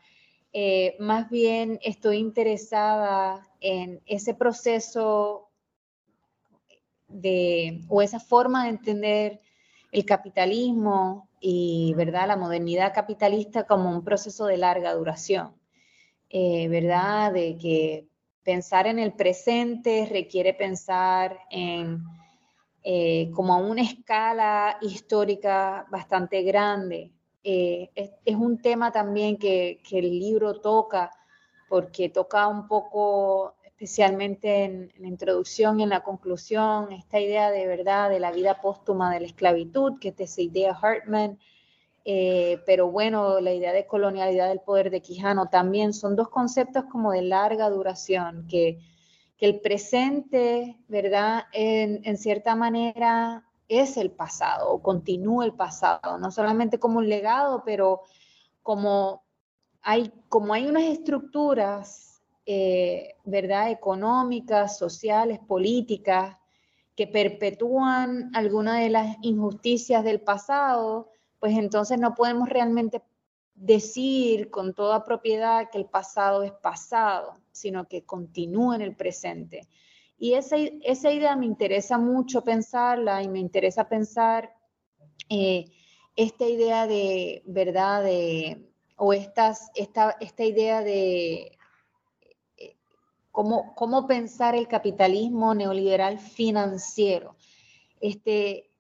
[0.54, 5.50] Eh, más bien estoy interesada en ese proceso
[7.08, 9.42] de, o esa forma de entender
[9.92, 12.28] el capitalismo y ¿verdad?
[12.28, 15.54] la modernidad capitalista como un proceso de larga duración,
[16.36, 17.32] eh, ¿verdad?
[17.32, 18.08] De que
[18.44, 22.04] pensar en el presente requiere pensar en
[22.84, 27.12] eh, como una escala histórica bastante grande.
[27.44, 31.12] Eh, es, un tema también que, el libro toca,
[31.70, 37.68] porque toca un poco, especialmente en, la introducción y en la conclusión, esta idea de
[37.68, 41.38] verdad de la vida póstuma de la esclavitud, que es esa idea Hartman,
[42.06, 46.86] eh, pero bueno, la idea de colonialidad del poder de Quijano también son dos conceptos
[46.92, 48.80] como de larga duración que
[49.38, 51.46] que el presente, ¿verdad?
[51.52, 57.64] En, cierta manera es el pasado o continúa el pasado, no solamente como un legado,
[57.66, 58.02] pero
[58.62, 59.24] como
[59.82, 63.72] hay, como hay unas estructuras, eh, ¿verdad?
[63.72, 66.38] Económicas, sociales, políticas,
[66.96, 71.10] que perpetúan alguna de las injusticias del pasado,
[71.44, 73.02] pues entonces no podemos realmente
[73.54, 79.68] decir con toda propiedad que el pasado es pasado, sino que continúa en el presente.
[80.18, 84.56] Y esa, esa idea me interesa mucho pensarla y me interesa pensar
[85.28, 85.66] eh,
[86.16, 88.06] esta idea de, ¿verdad?
[88.06, 91.58] De, o estas, esta, esta idea de
[92.56, 92.78] eh,
[93.32, 97.36] cómo, cómo pensar el capitalismo neoliberal financiero.
[98.00, 98.73] Este,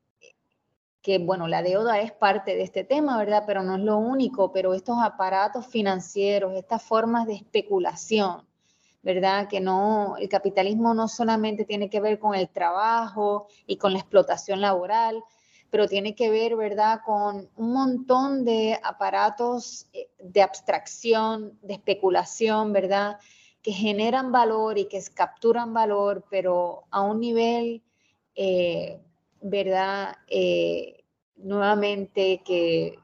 [1.04, 3.44] que bueno, la deuda es parte de este tema, ¿verdad?
[3.46, 8.48] Pero no es lo único, pero estos aparatos financieros, estas formas de especulación,
[9.04, 9.50] ¿verdad?
[9.50, 14.00] Que no, el capitalismo no solamente tiene que ver con el trabajo y con la
[14.00, 15.22] explotación laboral,
[15.70, 22.72] pero tiene que ver, ¿verdad?, con un montón de aparatos eh, de abstracción, de especulación,
[22.72, 23.20] ¿verdad?,
[23.62, 27.84] que generan valor y que capturan valor, pero a un nivel...
[28.36, 29.02] Eh,
[29.44, 30.16] ¿verdad?
[30.28, 31.04] Eh,
[31.36, 32.98] nuevamente que,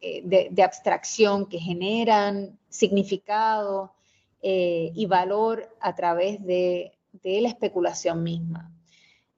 [0.00, 3.92] eh, de, abstracción que generan significado
[4.40, 8.72] eh, y valor a través de, la especulación misma.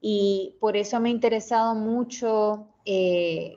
[0.01, 2.69] Y por eso me ha interesado mucho,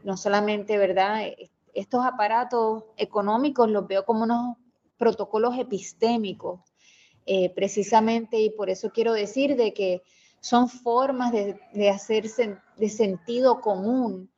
[0.03, 1.27] no solamente, ¿verdad?
[1.73, 4.57] Estos aparatos económicos los veo como unos
[4.97, 6.61] protocolos epistémicos,
[7.53, 10.01] precisamente, y por eso quiero decir de que
[10.47, 14.31] son formas de, de hacerse de sentido común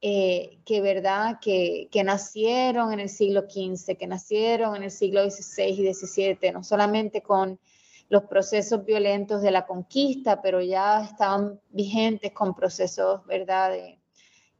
[0.00, 1.38] eh, que, ¿verdad?
[1.40, 6.64] Que, nacieron en el siglo XV, que nacieron en el siglo XVI y XVII, no
[6.64, 7.60] solamente con
[8.08, 13.70] los procesos violentos de la conquista, pero ya estaban vigentes con procesos, ¿verdad?
[13.70, 14.00] De,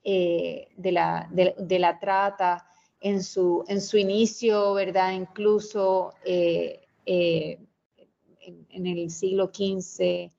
[0.05, 2.65] eh, la, de, la, trata
[3.01, 5.11] en su, en su inicio, ¿verdad?
[5.11, 10.31] Incluso eh, en, el siglo XV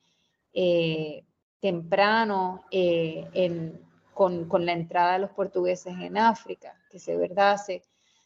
[0.53, 1.25] eh,
[1.59, 3.73] temprano eh,
[4.13, 7.57] con, la entrada de los portugueses en África, que se, ¿verdad?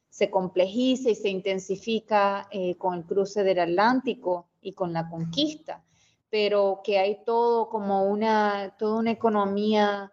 [0.09, 5.85] Se, complejiza y se intensifica eh, con el cruce del Atlántico y con la conquista,
[6.29, 10.11] pero que hay todo como una, toda una economía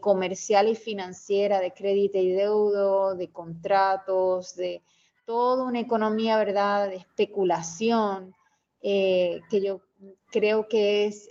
[0.00, 4.82] comercial y financiera de crédito y deuda, de contratos, de
[5.26, 8.34] toda una economía, ¿verdad?, de especulación,
[8.80, 9.82] que yo
[10.30, 11.28] creo que es,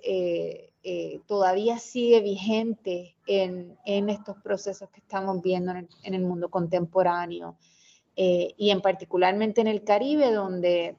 [1.27, 3.77] todavía sigue vigente en,
[4.09, 7.57] estos procesos que estamos viendo en el mundo contemporáneo.
[8.15, 10.97] Eh, y en particularmente en el Caribe, donde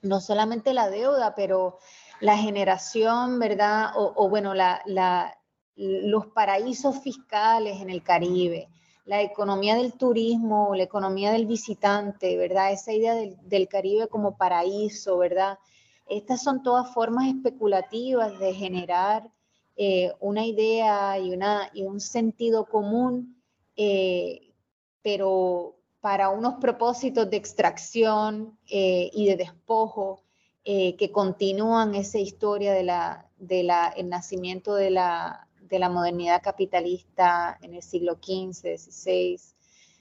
[0.00, 1.78] no solamente la deuda, pero
[2.20, 3.90] la generación, ¿verdad?
[3.94, 4.54] O, bueno,
[5.76, 8.68] los paraísos fiscales en el Caribe,
[9.04, 12.72] la economía del turismo, la economía del visitante, ¿verdad?
[12.72, 15.58] Esa idea del, Caribe como paraíso, ¿verdad?
[16.08, 19.30] Estas son todas formas especulativas de generar
[19.76, 23.42] eh, una idea y, una, y un sentido común,
[23.76, 24.52] eh,
[25.02, 30.22] pero para unos propósitos de extracción eh, y de despojo
[30.64, 32.90] eh, que continúan esa historia del
[33.38, 39.40] de la, el nacimiento de la, de la modernidad capitalista en el siglo XV, XVI.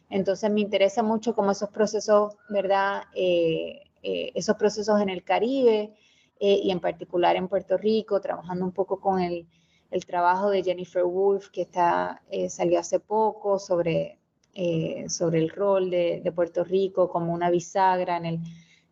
[0.09, 3.03] Entonces me interesa mucho cómo esos procesos, ¿verdad?
[3.13, 5.93] Eh, esos procesos en el Caribe
[6.39, 9.47] y en particular en Puerto Rico, trabajando un poco con el,
[9.91, 14.17] el trabajo de Jennifer Wolf que está, salió hace poco sobre
[14.59, 18.39] eh, sobre el rol de, Puerto Rico como una bisagra en el,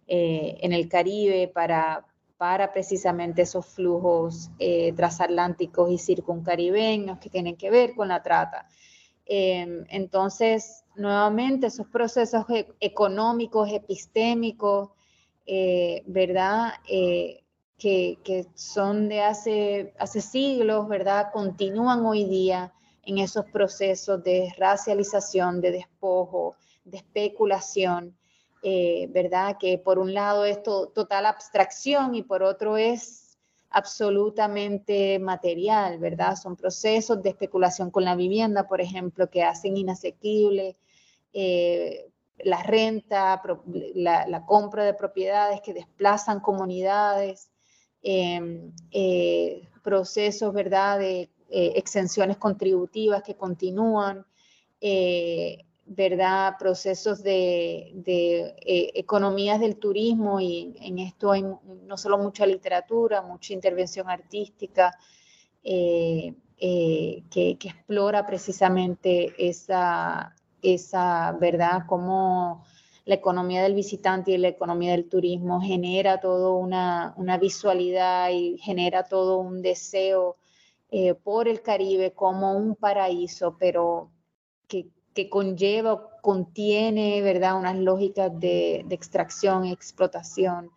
[0.06, 2.06] eh, en el Caribe para,
[2.38, 8.68] para precisamente esos flujos eh, transatlánticos y circuncaribeños que tienen que ver con la trata.
[9.26, 14.90] Em, entonces, nuevamente, esos procesos e, económicos, epistémicos,
[16.06, 16.74] ¿verdad?
[17.78, 21.28] que, que, son de hace, hace siglos, ¿verdad?
[21.32, 22.74] Continúan hoy día
[23.04, 28.16] en esos procesos de racialización, de despojo, de especulación,
[28.64, 29.58] eh, ¿verdad?
[29.60, 33.38] Que por un lado es total abstracción y por otro es
[33.70, 36.36] absolutamente material, ¿verdad?
[36.36, 40.78] Son procesos de especulación con la vivienda, por ejemplo, que hacen inasequible
[41.38, 42.10] eh,
[42.44, 43.42] la renta,
[43.96, 47.50] la, compra de propiedades que desplazan comunidades,
[48.02, 54.26] em, eh, procesos, ¿verdad?, de eh, exenciones contributivas que continúan,
[54.82, 56.56] eh, ¿verdad?
[56.60, 57.94] Procesos de,
[58.96, 64.92] economías del turismo y en esto hay no solo mucha literatura, mucha intervención artística
[65.64, 66.34] que,
[67.38, 70.36] explora precisamente esa,
[70.74, 71.84] esa ¿verdad?
[71.88, 72.64] Cómo
[73.06, 78.58] la economía del visitante y la economía del turismo genera toda una, una visualidad y
[78.58, 80.38] genera todo un deseo
[80.90, 84.12] eh, por el Caribe como un paraíso, pero
[84.68, 90.72] que, que conlleva, contiene, ¿verdad?, unas lógicas de, extracción y explotación.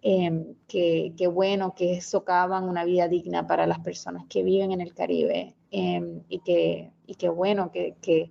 [0.00, 4.80] Em, que, que, bueno, que socavan una vida digna para las personas que viven en
[4.80, 8.30] el Caribe em, y, que, y que bueno, que,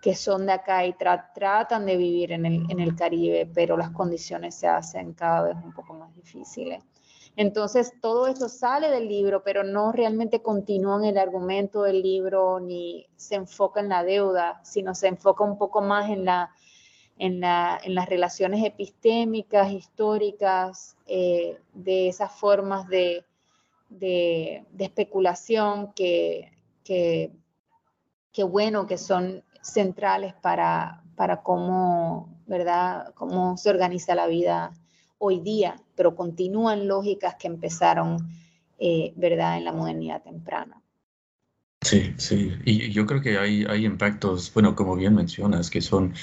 [0.00, 3.90] que son de acá y tratan de vivir en el, en el Caribe, pero las
[3.90, 6.82] condiciones se hacen cada vez un poco más difíciles.
[7.36, 12.60] Entonces, todo eso sale del libro, pero no realmente continúa en el argumento del libro
[12.60, 16.50] ni se enfoca en la deuda, sino se enfoca un poco más en, la,
[17.18, 23.24] en, las relaciones epistémicas, históricas, eh, de esas formas de,
[24.78, 26.52] especulación que,
[26.84, 27.32] que,
[28.42, 33.12] bueno, que son centrales para, para cómo, ¿verdad?
[33.14, 34.72] cómo se organiza la vida
[35.18, 38.16] hoy día, pero continúan lógicas que empezaron,
[38.78, 40.82] eh, ¿verdad?, en la modernidad temprana.
[41.82, 46.14] Sí, sí, y yo creo que hay, hay impactos, bueno, como bien mencionas, que son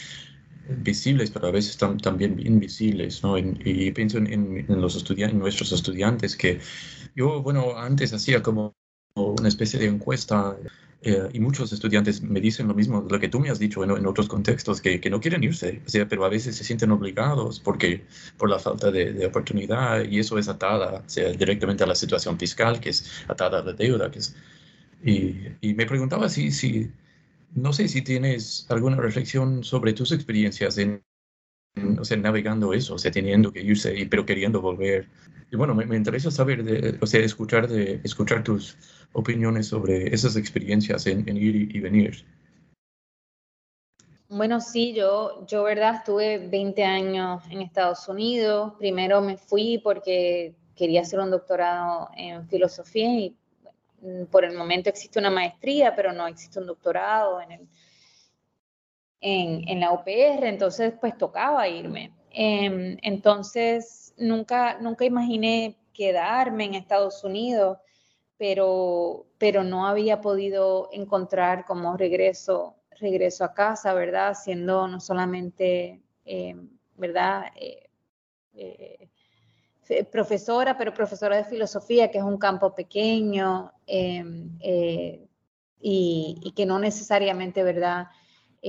[0.67, 3.37] visibles, pero a veces también invisibles, ¿no?
[3.37, 6.59] y pienso en, los estudiantes, nuestros estudiantes, que
[7.15, 8.75] yo, bueno, antes hacía como
[9.15, 10.57] una especie de encuesta
[11.01, 14.05] eh, y muchos estudiantes me dicen lo mismo, lo que tú me has dicho en,
[14.05, 17.59] otros contextos, que, que, no quieren irse, o sea, pero a veces se sienten obligados
[17.59, 18.03] porque,
[18.37, 22.79] por la falta de, oportunidad y eso es atada sea, directamente a la situación fiscal,
[22.79, 24.09] que es atada a la deuda.
[24.09, 24.35] Que es,
[25.03, 26.89] y, y, me preguntaba si, si,
[27.53, 31.03] no sé si tienes alguna reflexión sobre tus experiencias en,
[31.99, 35.07] o sea, navegando eso, o sea, teniendo que irse, pero queriendo volver.
[35.51, 38.77] Y bueno, me, me interesa saber, de, o sea, escuchar, de, escuchar tus
[39.13, 42.25] opiniones sobre esas experiencias en, ir y, venir.
[44.29, 48.73] Bueno, sí, yo, yo, verdad, estuve 20 años en Estados Unidos.
[48.77, 53.35] Primero me fui porque quería hacer un doctorado en filosofía y
[54.29, 57.67] por el momento existe una maestría, pero no existe un doctorado en el,
[59.21, 62.11] en, en la UPR, entonces pues tocaba irme.
[62.31, 67.79] Em, entonces nunca, nunca imaginé quedarme en Estados Unidos,
[68.37, 74.35] pero, pero no había podido encontrar como regreso, regreso a casa, ¿verdad?
[74.35, 77.45] Siendo no solamente, em, ¿verdad?
[77.55, 77.89] Eh,
[78.53, 79.09] eh,
[80.11, 85.25] profesora, pero profesora de filosofía, que es un campo pequeño em, eh,
[85.79, 88.07] y, que no necesariamente, ¿verdad?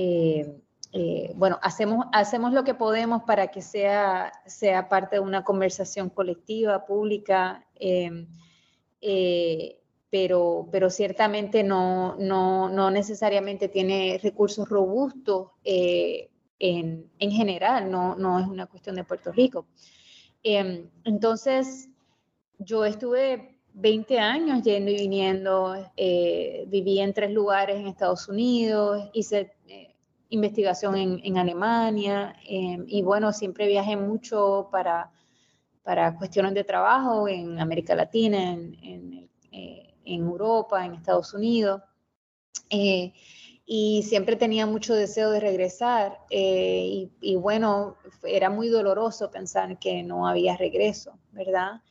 [0.01, 0.61] Eh,
[0.93, 6.09] eh, bueno, hacemos, hacemos lo que podemos para que sea, sea parte de una conversación
[6.09, 8.25] colectiva, pública, em,
[10.09, 18.39] pero, pero ciertamente no, no, no, necesariamente tiene recursos robustos en, en, general, no, no
[18.39, 19.67] es una cuestión de Puerto Rico.
[20.43, 21.89] Em, entonces,
[22.57, 29.09] yo estuve 20 años yendo y viniendo, eh, viví en tres lugares en Estados Unidos,
[29.13, 29.88] hice eh,
[30.29, 35.11] investigación en, Alemania em, y bueno, siempre viajé mucho para,
[35.83, 41.81] para cuestiones de trabajo en América Latina, en, en, eh, en Europa, en Estados Unidos
[43.71, 50.01] y siempre tenía mucho deseo de regresar eh, y, bueno, era muy doloroso pensar que
[50.01, 51.83] no había regreso, ¿verdad?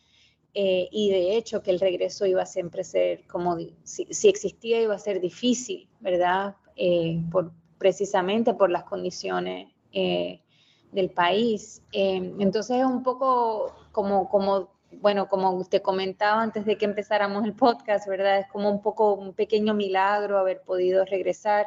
[0.54, 4.96] Eh, y de hecho que el regreso iba a siempre ser como, si, existía iba
[4.96, 6.56] a ser difícil, ¿verdad?
[6.74, 11.82] Eh, por, precisamente por las condiciones del país.
[11.92, 17.54] entonces es un poco como, como bueno, como usted comentaba antes de que empezáramos el
[17.54, 18.40] podcast, ¿verdad?
[18.40, 21.66] Es como un poco un pequeño milagro haber podido regresar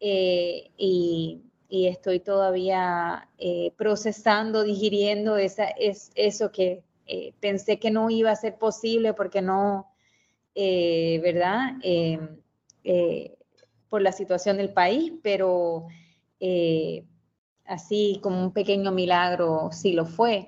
[0.00, 8.10] eh, y, estoy todavía eh, procesando, digiriendo esa, es, eso que eh, pensé que no
[8.10, 9.92] iba a ser posible porque no,
[10.54, 11.72] ¿verdad?
[13.88, 15.86] Por la situación del país, pero
[17.66, 20.46] así como un pequeño milagro sí lo fue.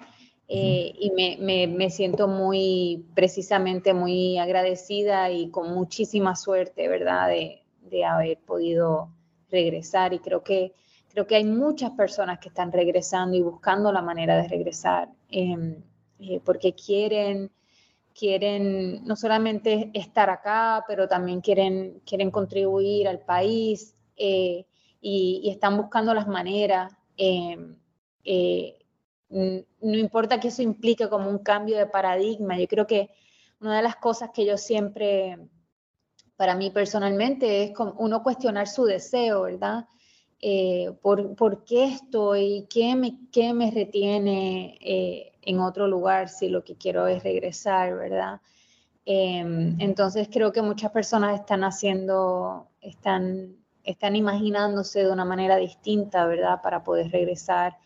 [0.48, 7.64] Eh, y me, me, siento muy, precisamente muy agradecida y con muchísima suerte, ¿verdad?, de,
[7.80, 9.10] de, haber podido
[9.50, 10.14] regresar.
[10.14, 10.72] Y creo que,
[11.08, 15.82] creo que hay muchas personas que están regresando y buscando la manera de regresar, em,
[16.20, 17.50] eh, porque quieren,
[18.18, 24.66] quieren no solamente estar acá, pero también quieren, quieren contribuir al país eh,
[25.00, 26.92] y, y, están buscando las maneras.
[27.16, 27.76] Em,
[29.28, 33.10] Mm, no importa que eso implique como un cambio de paradigma, yo creo que
[33.60, 35.38] una de las cosas que yo siempre,
[36.36, 39.86] para mí personalmente, es como uno cuestionar su deseo, ¿verdad?
[40.40, 42.66] Eh, por, por, qué estoy?
[42.70, 47.96] ¿Qué me, qué me retiene eh, en otro lugar si lo que quiero es regresar,
[47.96, 48.40] ¿verdad?
[49.06, 56.26] Em, entonces creo que muchas personas están haciendo, están, están imaginándose de una manera distinta,
[56.26, 56.60] ¿verdad?
[56.60, 57.78] Para poder regresar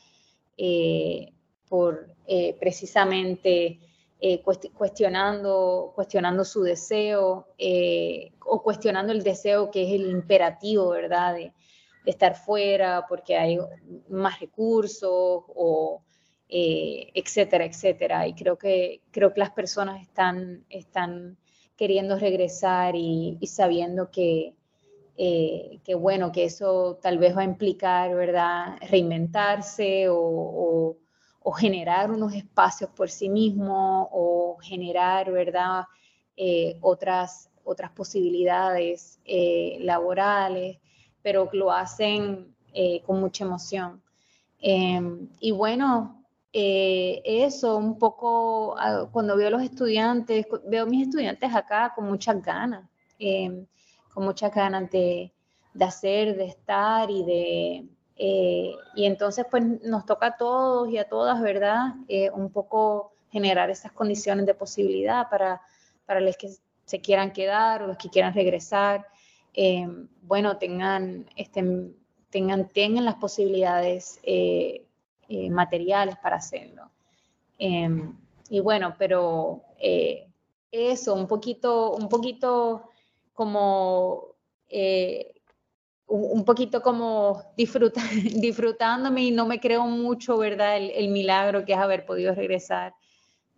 [0.57, 1.35] eh,
[1.69, 3.79] por eh, precisamente
[4.19, 7.49] eh, cuestionando, cuestionando su deseo
[8.47, 11.35] o cuestionando el deseo que es el imperativo, ¿verdad?
[11.35, 11.53] De,
[12.07, 13.59] estar fuera porque hay
[14.09, 16.03] más recursos o
[16.51, 18.27] etcétera, etcétera.
[18.27, 21.39] Y creo que, creo que las personas están, están
[21.77, 24.55] queriendo regresar y sabiendo que,
[25.23, 30.97] eh, que bueno, que eso tal vez va a implicar, ¿verdad?, reinventarse o,
[31.59, 35.85] generar unos espacios por sí mismo o generar, ¿verdad?,
[36.39, 40.79] eh, otras, otras posibilidades eh, laborales,
[41.21, 42.55] pero lo hacen
[43.05, 44.03] con mucha emoción.
[44.59, 46.20] Em, y bueno,
[46.53, 52.07] eso un poco, ah, cuando veo a los estudiantes, veo a mis estudiantes acá con
[52.07, 52.89] muchas ganas.
[53.19, 53.67] Em,
[54.15, 55.33] con muchas ganas de,
[55.81, 57.87] hacer, de estar y de...
[58.23, 61.95] Eh, y entonces pues nos toca a todos y a todas, ¿verdad?
[62.09, 65.63] Eh, un poco generar esas condiciones de posibilidad para,
[66.05, 66.51] para los que
[66.85, 69.07] se quieran quedar o los que quieran regresar,
[69.55, 69.89] eh,
[70.23, 71.65] bueno, tengan, este,
[72.29, 74.21] tengan, tengan las posibilidades
[75.51, 76.91] materiales para hacerlo.
[77.59, 79.63] y bueno, pero
[80.71, 82.91] eso, un poquito, un poquito
[83.33, 84.37] como
[84.69, 85.35] eh,
[86.07, 88.03] un, poquito como disfruta,
[88.35, 90.77] disfrutándome y no me creo mucho, ¿verdad?
[90.77, 92.95] El, milagro que es haber podido regresar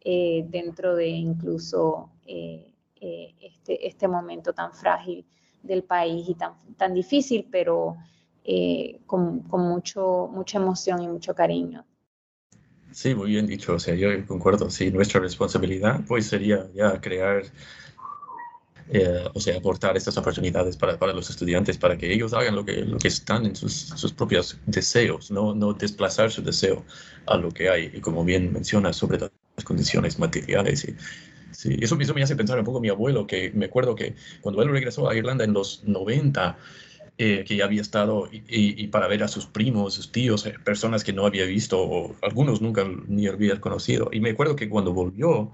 [0.05, 2.73] eh, dentro de incluso eh,
[3.41, 5.25] este, este, momento tan frágil
[5.63, 7.97] del país y tan, tan difícil, pero
[9.07, 11.85] con, con, mucho, mucha emoción y mucho cariño.
[12.91, 13.75] Sí, muy bien dicho.
[13.75, 14.71] O sea, yo concuerdo.
[14.71, 17.45] Sí, nuestra responsabilidad pues sería ya crear
[18.95, 22.65] eh, o sea, aportar estas oportunidades para, para, los estudiantes, para que ellos hagan lo
[22.65, 26.85] que, lo que están en sus, sus propios deseos, no, no desplazar su deseo
[27.27, 27.91] a lo que hay.
[27.95, 29.31] Y como bien menciona, sobre las
[29.65, 30.85] condiciones materiales.
[30.85, 30.97] Y,
[31.53, 34.63] sí, eso, eso me hace pensar un poco mi abuelo, que me acuerdo que cuando
[34.63, 36.59] él regresó a Irlanda en los 90,
[37.19, 41.05] eh, que había estado y, y, para ver a sus primos, sus tíos, eh, personas
[41.05, 44.11] que no había visto, o algunos nunca ni había conocido.
[44.13, 45.53] Y me acuerdo que cuando volvió,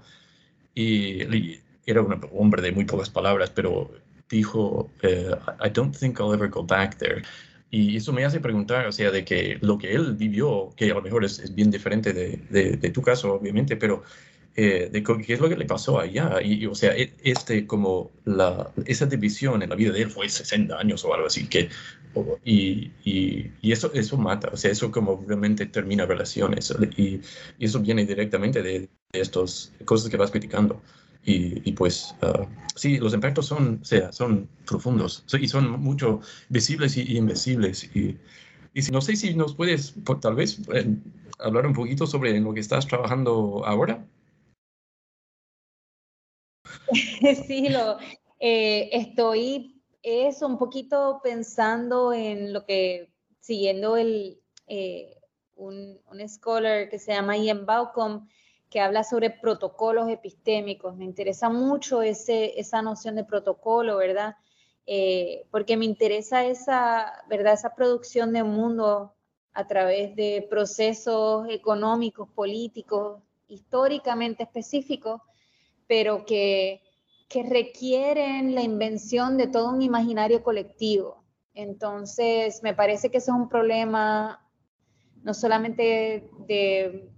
[0.73, 3.91] y, y era un hombre de muy pocas palabras, pero
[4.29, 7.23] dijo, uh, I don't think I'll ever go back there.
[7.71, 10.93] Y eso me hace preguntar, o sea, de que lo que él vivió, que a
[10.93, 14.03] lo mejor es, es bien diferente de, de, de, tu caso, obviamente, pero
[14.61, 16.41] eh, de qué es lo que le pasó allá.
[16.43, 20.27] Y, o sea, e, este, como la, esa división en la vida de él fue
[20.27, 21.69] 60 años o algo así, que,
[22.43, 26.73] y, y, y, eso, eso mata, o sea, eso como realmente termina relaciones.
[26.97, 27.21] Y,
[27.57, 30.81] y eso viene directamente de, de estas cosas que vas criticando.
[31.23, 32.45] Y, y, pues uh,
[32.75, 37.89] sí, los impactos son, o sea, son profundos y son mucho visibles y, y invisibles.
[37.95, 38.17] Y,
[38.73, 40.97] y si, no sé si nos puedes, tal vez, eh,
[41.39, 44.05] hablar un poquito sobre lo que estás trabajando ahora.
[47.47, 47.97] Sí, lo,
[48.39, 55.17] eh, estoy eso un poquito pensando en lo que, siguiendo el, eh,
[55.55, 58.27] un, un scholar que se llama Ian Baucom,
[58.69, 60.95] que habla sobre protocolos epistémicos.
[60.95, 64.35] Me interesa mucho ese, esa noción de protocolo, ¿verdad?
[64.85, 67.53] Eh, porque me interesa esa, ¿verdad?
[67.53, 69.13] esa producción de mundo
[69.53, 75.21] a través de procesos económicos, políticos, históricamente específicos,
[75.89, 76.83] pero que,
[77.27, 81.25] que requieren la invención de todo un imaginario colectivo.
[81.55, 84.47] Entonces, me parece que eso es un problema
[85.23, 87.09] no solamente de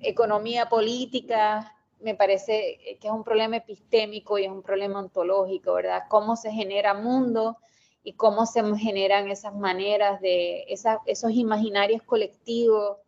[0.00, 6.04] economía política, me parece que es un problema epistémico y es un problema ontológico, ¿verdad?
[6.08, 7.58] Cómo se genera mundo
[8.04, 12.98] y cómo se generan esas maneras de, esos imaginarios colectivos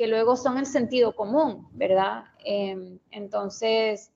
[0.00, 2.24] que luego son el sentido común, ¿verdad?
[2.42, 4.10] Em, entonces,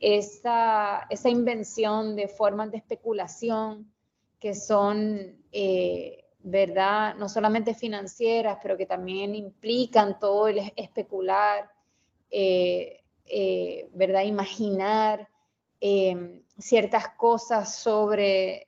[0.00, 3.92] esa, esa, invención de formas de especulación
[4.38, 7.16] que son, eh, ¿verdad?
[7.16, 11.68] No solamente financieras, pero que también implican todo el especular,
[12.30, 14.22] eh, eh, ¿verdad?
[14.22, 15.28] Imaginar
[15.80, 18.66] eh, ciertas cosas sobre,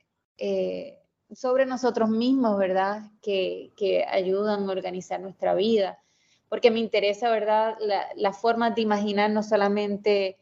[1.33, 3.03] sobre nosotros mismos, ¿verdad?
[3.23, 6.03] Que, que, ayudan a organizar nuestra vida.
[6.49, 7.77] Porque me interesa, ¿verdad?
[7.79, 10.41] La, la forma de imaginar no solamente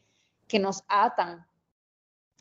[0.49, 1.45] que nos atan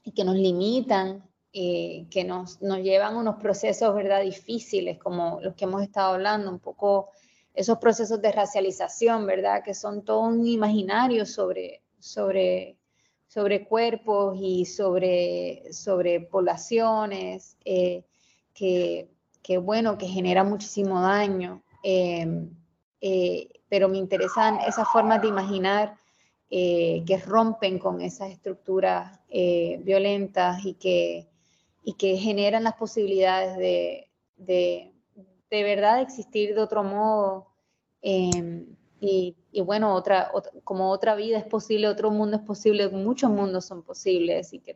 [0.03, 5.55] y que nos limitan, eh, que nos, nos, llevan unos procesos, ¿verdad?, difíciles, como los
[5.55, 7.11] que hemos estado hablando, un poco
[7.55, 12.79] esos procesos de racialización, ¿verdad?, que son todo un imaginario sobre, sobre,
[13.27, 18.05] sobre cuerpos y sobre, sobre poblaciones, eh,
[18.55, 19.11] que,
[19.43, 21.63] que, bueno, que genera muchísimo daño.
[21.83, 22.27] Eh,
[23.01, 25.97] eh, pero me interesan esas formas de imaginar
[26.51, 31.29] que rompen con esas estructuras violentas y que,
[31.83, 34.93] y que generan las posibilidades de, de,
[35.51, 37.49] de verdad existir de otro modo.
[38.03, 38.67] Eh,
[39.01, 43.31] y, y, bueno, otra, otra, como otra vida es posible, otro mundo es posible, muchos
[43.31, 44.53] mundos son posibles.
[44.53, 44.73] Y que,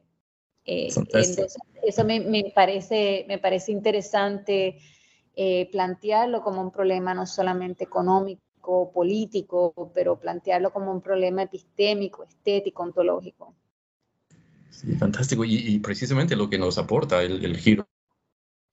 [0.65, 4.79] eh, entonces, eso me, me, parece, me parece interesante
[5.35, 8.43] eh, plantearlo como un problema no solamente económico,
[8.93, 13.55] político, pero plantearlo como un problema epistémico, estético, ontológico.
[14.71, 15.45] Sí, fantástico.
[15.45, 17.87] Y, precisamente lo que nos aporta el giro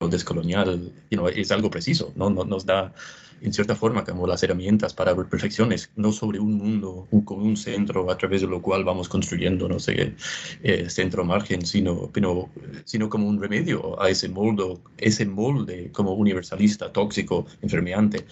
[0.08, 2.30] descolonial you know, es algo preciso, ¿no?
[2.30, 2.93] Nos, da,
[3.41, 7.58] en cierta forma, como las herramientas para reflexiones, no sobre un mundo un, con un
[7.58, 10.16] centro a través de lo cual vamos construyendo, no sé,
[10.64, 12.50] eh, centro margen, sino, pero,
[12.86, 18.26] sino como un remedio a ese molde, ese molde como universalista, tóxico, enfermeante,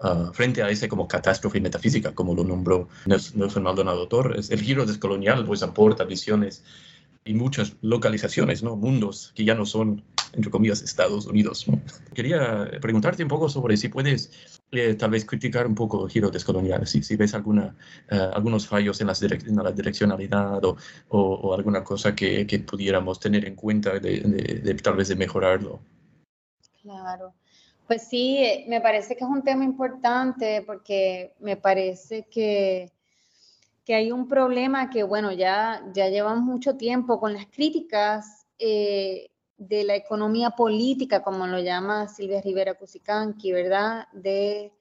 [0.00, 4.50] uh, frente a ese como catástrofe metafísica, como lo nombró Nelson Maldonado Torres.
[4.50, 6.62] El giro descolonial pues aporta visiones
[7.24, 8.76] y muchas localizaciones, ¿no?
[8.76, 10.02] Mundos que ya no son,
[10.32, 11.66] entre comillas, Estados Unidos.
[12.14, 14.30] Quería preguntarte un poco sobre si puedes
[14.72, 17.74] eh, tal vez criticar un poco el giro descolonial, si, si ves alguna,
[18.10, 20.76] uh, algunos fallos en, las en la direccionalidad o,
[21.08, 25.08] o, o, alguna cosa que, que pudiéramos tener en cuenta de, de, de tal vez
[25.08, 25.80] de mejorarlo.
[26.82, 27.34] Claro.
[27.86, 32.92] Pues sí, me parece que es un tema importante porque me parece que
[33.88, 39.30] que hay un problema que, bueno, ya, ya llevamos mucho tiempo con las críticas eh,
[39.58, 44.06] de la economía política, como lo llama Silvia Rivera Cusicanqui, ¿verdad?
[44.12, 44.72] De,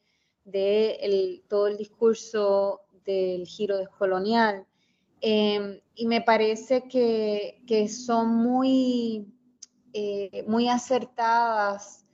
[0.45, 4.65] de el, todo el discurso del giro descolonial.
[5.19, 9.33] Em, y me parece que, que son muy,
[9.93, 12.05] eh, muy acertadas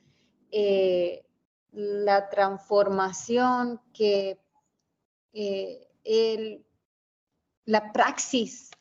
[0.52, 1.26] eh,
[1.74, 4.40] la transformación que
[5.34, 6.66] eh, el,
[7.66, 8.72] la praxis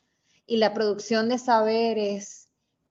[0.45, 2.42] y la producción de saberes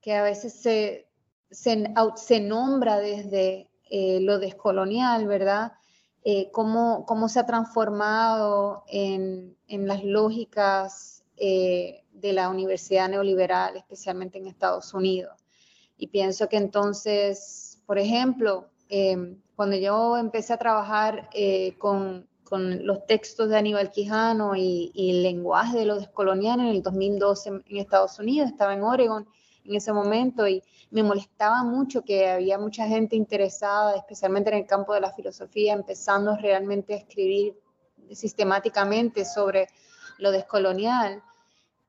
[0.03, 1.09] que a veces se,
[1.51, 5.73] se, nombra desde lo descolonial, ¿verdad?
[6.53, 14.39] cómo, cómo, se ha transformado en, en las lógicas eh, de la universidad neoliberal, especialmente
[14.39, 15.33] en Estados Unidos.
[15.97, 22.87] Y pienso que entonces, por ejemplo, em, cuando yo empecé a trabajar eh, con, con,
[22.87, 27.65] los textos de Aníbal Quijano y, el lenguaje de lo descolonial en el 2012 en,
[27.67, 29.27] en Estados Unidos, estaba en Oregon
[29.65, 34.67] en ese momento y me molestaba mucho que había mucha gente interesada, especialmente en el
[34.67, 37.57] campo de la filosofía, empezando realmente a escribir
[38.11, 39.69] sistemáticamente sobre
[40.19, 41.23] lo descolonial.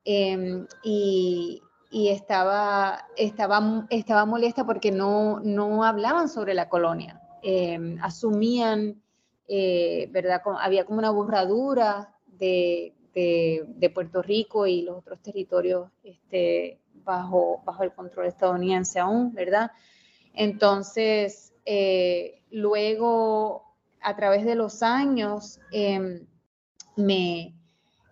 [0.04, 1.60] Em, y,
[1.92, 7.20] estaba, estaba, estaba molesta porque no, no hablaban sobre la colonia.
[7.42, 9.00] Em, asumían,
[9.46, 10.42] eh, ¿verdad?
[10.60, 17.82] había como una borradura de, de, Puerto Rico y los otros territorios este, bajo, bajo
[17.82, 19.70] el control estadounidense aún, ¿verdad?
[20.32, 23.64] Entonces, eh, luego,
[24.00, 26.26] a través de los años, em,
[26.96, 27.54] me,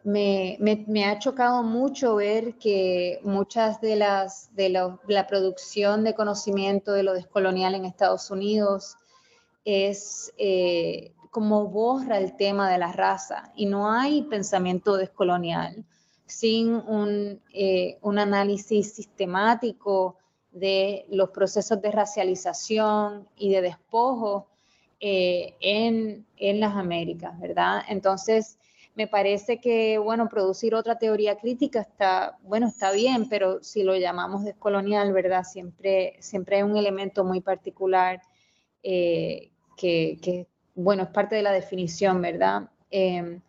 [0.04, 0.56] me,
[0.86, 7.04] me, ha chocado mucho ver que muchas de las de la, producción de conocimiento de
[7.04, 8.96] lo descolonial en Estados Unidos
[9.64, 15.84] es eh, como borra el tema de la raza y no hay pensamiento descolonial
[16.32, 20.16] sin un, eh, un análisis sistemático
[20.50, 24.48] de los procesos de racialización y de despojo
[25.00, 27.82] eh, en, en las Américas, ¿verdad?
[27.88, 28.58] Entonces,
[28.94, 33.96] me parece que, bueno, producir otra teoría crítica está, bueno, está bien, pero si lo
[33.96, 35.44] llamamos descolonial, ¿verdad?
[35.44, 38.20] Siempre, siempre hay un elemento muy particular
[38.82, 42.70] eh, que, bueno, es parte de la definición, ¿verdad?
[42.90, 43.40] Em,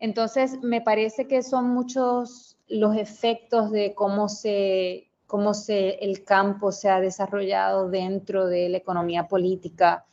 [0.00, 6.70] entonces, me parece que son muchos los efectos de cómo se cómo se, el campo
[6.70, 10.04] se ha desarrollado dentro de la economía política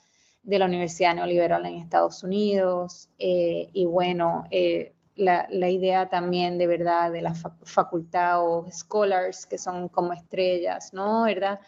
[0.43, 6.57] de la Universidad Neoliberal en Estados Unidos eh, y bueno, eh, la, la, idea también
[6.57, 11.23] de verdad de la facultad o scholars que son como estrellas, ¿no?
[11.23, 11.59] ¿Verdad?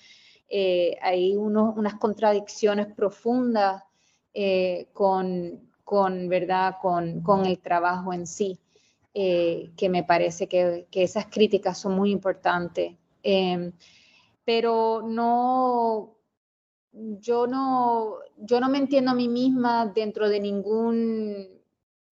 [0.50, 3.84] Eh, hay unas contradicciones profundas
[4.94, 6.78] con, con, ¿verdad?
[6.82, 8.60] Con, con, el trabajo en sí,
[9.14, 12.96] que me parece que, que, esas críticas son muy importantes.
[14.46, 16.14] pero no
[16.94, 21.48] yo no, yo no me entiendo a mí misma dentro de ningún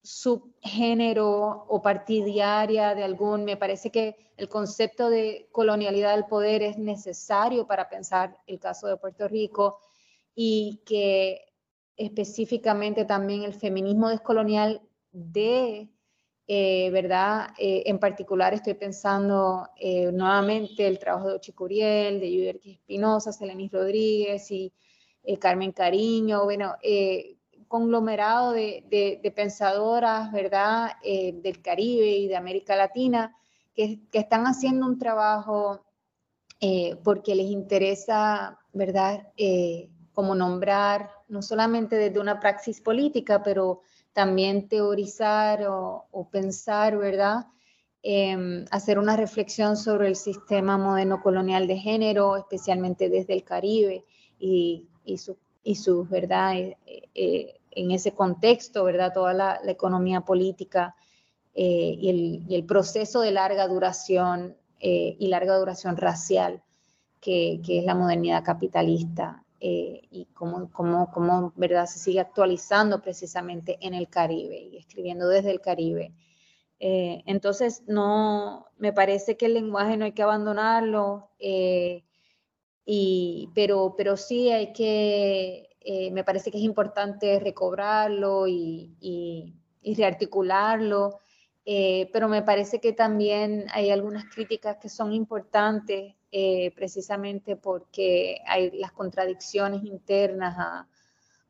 [0.01, 6.79] subgénero o partidaria de algún, me parece que el concepto de colonialidad del poder es
[6.79, 9.77] necesario para pensar el caso de Puerto Rico
[10.33, 11.45] y que
[12.05, 14.81] específicamente también el feminismo descolonial
[15.11, 15.87] de,
[16.47, 17.49] eh, ¿verdad?
[17.59, 23.71] Eh, en particular estoy pensando eh, nuevamente el trabajo de Ochicuriel, de Yuderquis Espinosa, Selenis
[23.71, 24.73] Rodríguez y
[25.39, 26.75] Carmen Cariño, bueno,
[27.67, 33.37] conglomerado de, pensadoras, ¿verdad?, del Caribe y de América Latina,
[33.75, 35.85] que, que están haciendo un trabajo
[37.03, 39.27] porque les interesa, ¿verdad?,
[40.13, 43.81] como nombrar, no solamente desde una praxis política, pero
[44.13, 47.47] también teorizar o, pensar, ¿verdad?
[48.03, 54.05] Em, hacer una reflexión sobre el sistema moderno colonial de género, especialmente desde el Caribe
[54.39, 56.57] y, y su, y su, ¿verdad?
[56.57, 56.77] Eh,
[57.13, 59.13] eh, en ese contexto, ¿verdad?
[59.13, 60.95] Toda la, economía política
[61.53, 66.63] eh, y el, y, el, proceso de larga duración y larga duración racial
[67.19, 71.85] que, que es la modernidad capitalista eh, y cómo, cómo, cómo, ¿verdad?
[71.85, 76.15] se sigue actualizando precisamente en el Caribe y escribiendo desde el Caribe.
[76.79, 82.03] Eh, entonces, no, me parece que el lenguaje no hay que abandonarlo, eh,
[82.85, 85.69] y, pero, pero sí hay que,
[86.11, 89.53] me parece que es importante recobrarlo y, y,
[89.83, 91.19] y rearticularlo,
[91.63, 98.71] pero me parece que también hay algunas críticas que son importantes eh, precisamente porque hay
[98.71, 100.85] las contradicciones internas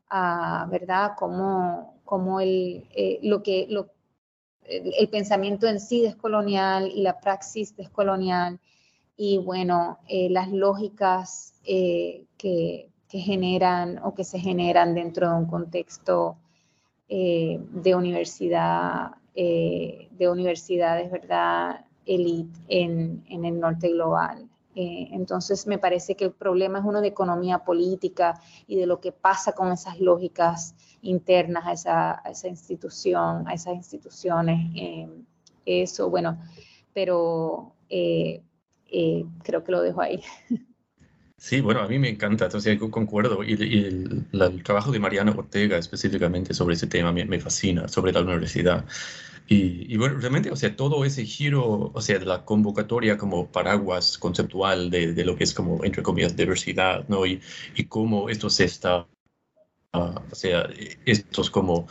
[0.08, 1.12] a, ¿verdad?
[1.16, 3.88] Como, como el, eh, lo que, lo,
[4.64, 8.60] el, pensamiento en sí descolonial y la praxis descolonial
[9.16, 15.46] y bueno, eh, las lógicas que, que, generan o que se generan dentro de un
[15.46, 16.36] contexto
[17.08, 21.86] de universidad eh, de universidades, ¿verdad?
[22.04, 24.46] Elite en, en el norte global.
[24.74, 29.00] Eh, entonces, me parece que el problema es uno de economía política y de lo
[29.00, 34.70] que pasa con esas lógicas internas a esa, a esa institución, a esas instituciones.
[34.74, 35.08] Eh,
[35.66, 36.38] eso, bueno,
[36.92, 38.42] pero eh,
[39.42, 40.22] creo que lo dejo ahí.
[41.42, 43.42] Sí, bueno, a mí me encanta, entonces concuerdo.
[43.42, 48.20] Y, el, trabajo de Mariana Ortega específicamente sobre ese tema me, me fascina, sobre la
[48.20, 48.84] universidad.
[49.48, 54.16] Y, bueno, realmente, o sea, todo ese giro, o sea, de la convocatoria como paraguas
[54.16, 57.26] conceptual de, lo que es como, entre comillas, diversidad, ¿no?
[57.26, 57.40] Y,
[57.74, 59.06] y cómo esto se está,
[59.92, 60.68] ah, o sea,
[61.04, 61.86] estos como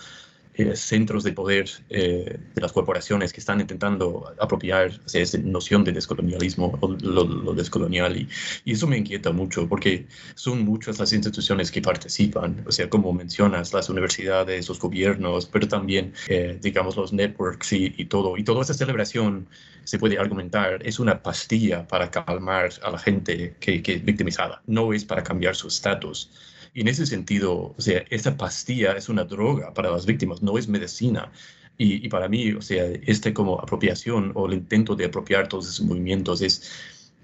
[0.62, 5.92] eh, centros de poder eh, de las corporaciones que están intentando apropiar esa noción de
[5.92, 8.28] descolonialismo o lo, descolonial y,
[8.66, 13.74] eso me inquieta mucho porque son muchas las instituciones que participan, o sea, como mencionas,
[13.74, 18.38] las universidades, los gobiernos, pero también, eh, digamos, los networks y, todo.
[18.38, 19.48] Y toda esta celebración,
[19.84, 24.62] se puede argumentar, es una pastilla para calmar a la gente que, que es victimizada,
[24.68, 26.30] no es para cambiar su estatus.
[26.74, 30.58] Y en ese sentido, o sea, esta pastilla es una droga para las víctimas, no
[30.58, 31.32] es medicina.
[31.78, 35.86] Y, para mí, o sea, este como apropiación o el intento de apropiar todos esos
[35.86, 36.72] movimientos es,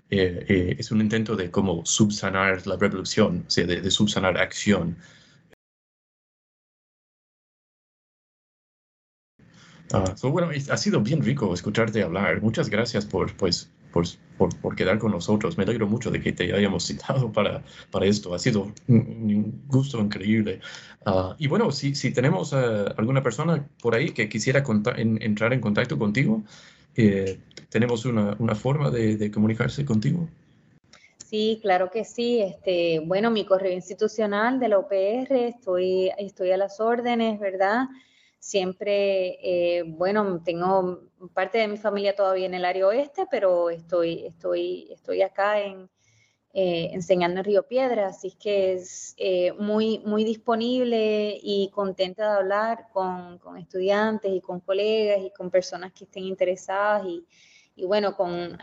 [0.09, 4.97] eh, eh, es un intento de como subsanar la revolución, o sea, de, subsanar acción.
[9.93, 12.41] Ah, bueno, ha sido bien rico escucharte hablar.
[12.41, 14.05] Muchas gracias por, pues, por,
[14.37, 15.57] por, quedar con nosotros.
[15.57, 18.33] Me alegro mucho de que te hayamos citado para, para esto.
[18.33, 20.59] Ha sido un, gusto increíble.
[21.05, 24.63] Ah, y bueno, si, si tenemos alguna persona por ahí que quisiera
[24.97, 26.43] entrar en contacto contigo,
[26.97, 30.27] eh, ¿tenemos una, una forma de, de, comunicarse contigo?
[31.17, 32.41] Sí, claro que sí.
[32.41, 37.85] Este, bueno, mi correo institucional de la OPR, estoy, estoy a las órdenes, ¿verdad?
[38.39, 44.25] Siempre, eh, bueno, tengo parte de mi familia todavía en el área oeste, pero estoy,
[44.25, 45.89] estoy, estoy acá en,
[46.53, 52.37] eh, enseñando en Río Piedra, así que es eh, muy, muy disponible y contenta de
[52.39, 57.25] hablar con, con, estudiantes y con colegas y con personas que estén interesadas y,
[57.75, 58.57] y bueno, con,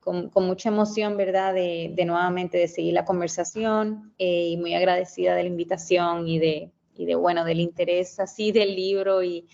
[0.00, 5.34] con, con, mucha emoción, ¿verdad?, de, de, nuevamente de seguir la conversación y muy agradecida
[5.36, 9.46] de la invitación y de, y de, bueno, del interés así del libro y,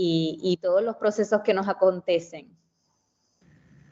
[0.00, 2.56] y, todos los procesos que nos acontecen.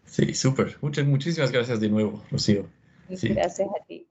[0.05, 0.77] Sí, súper.
[0.81, 2.67] Muchas, muchísimas gracias de nuevo, Rocío.
[3.09, 4.09] Gracias a ti.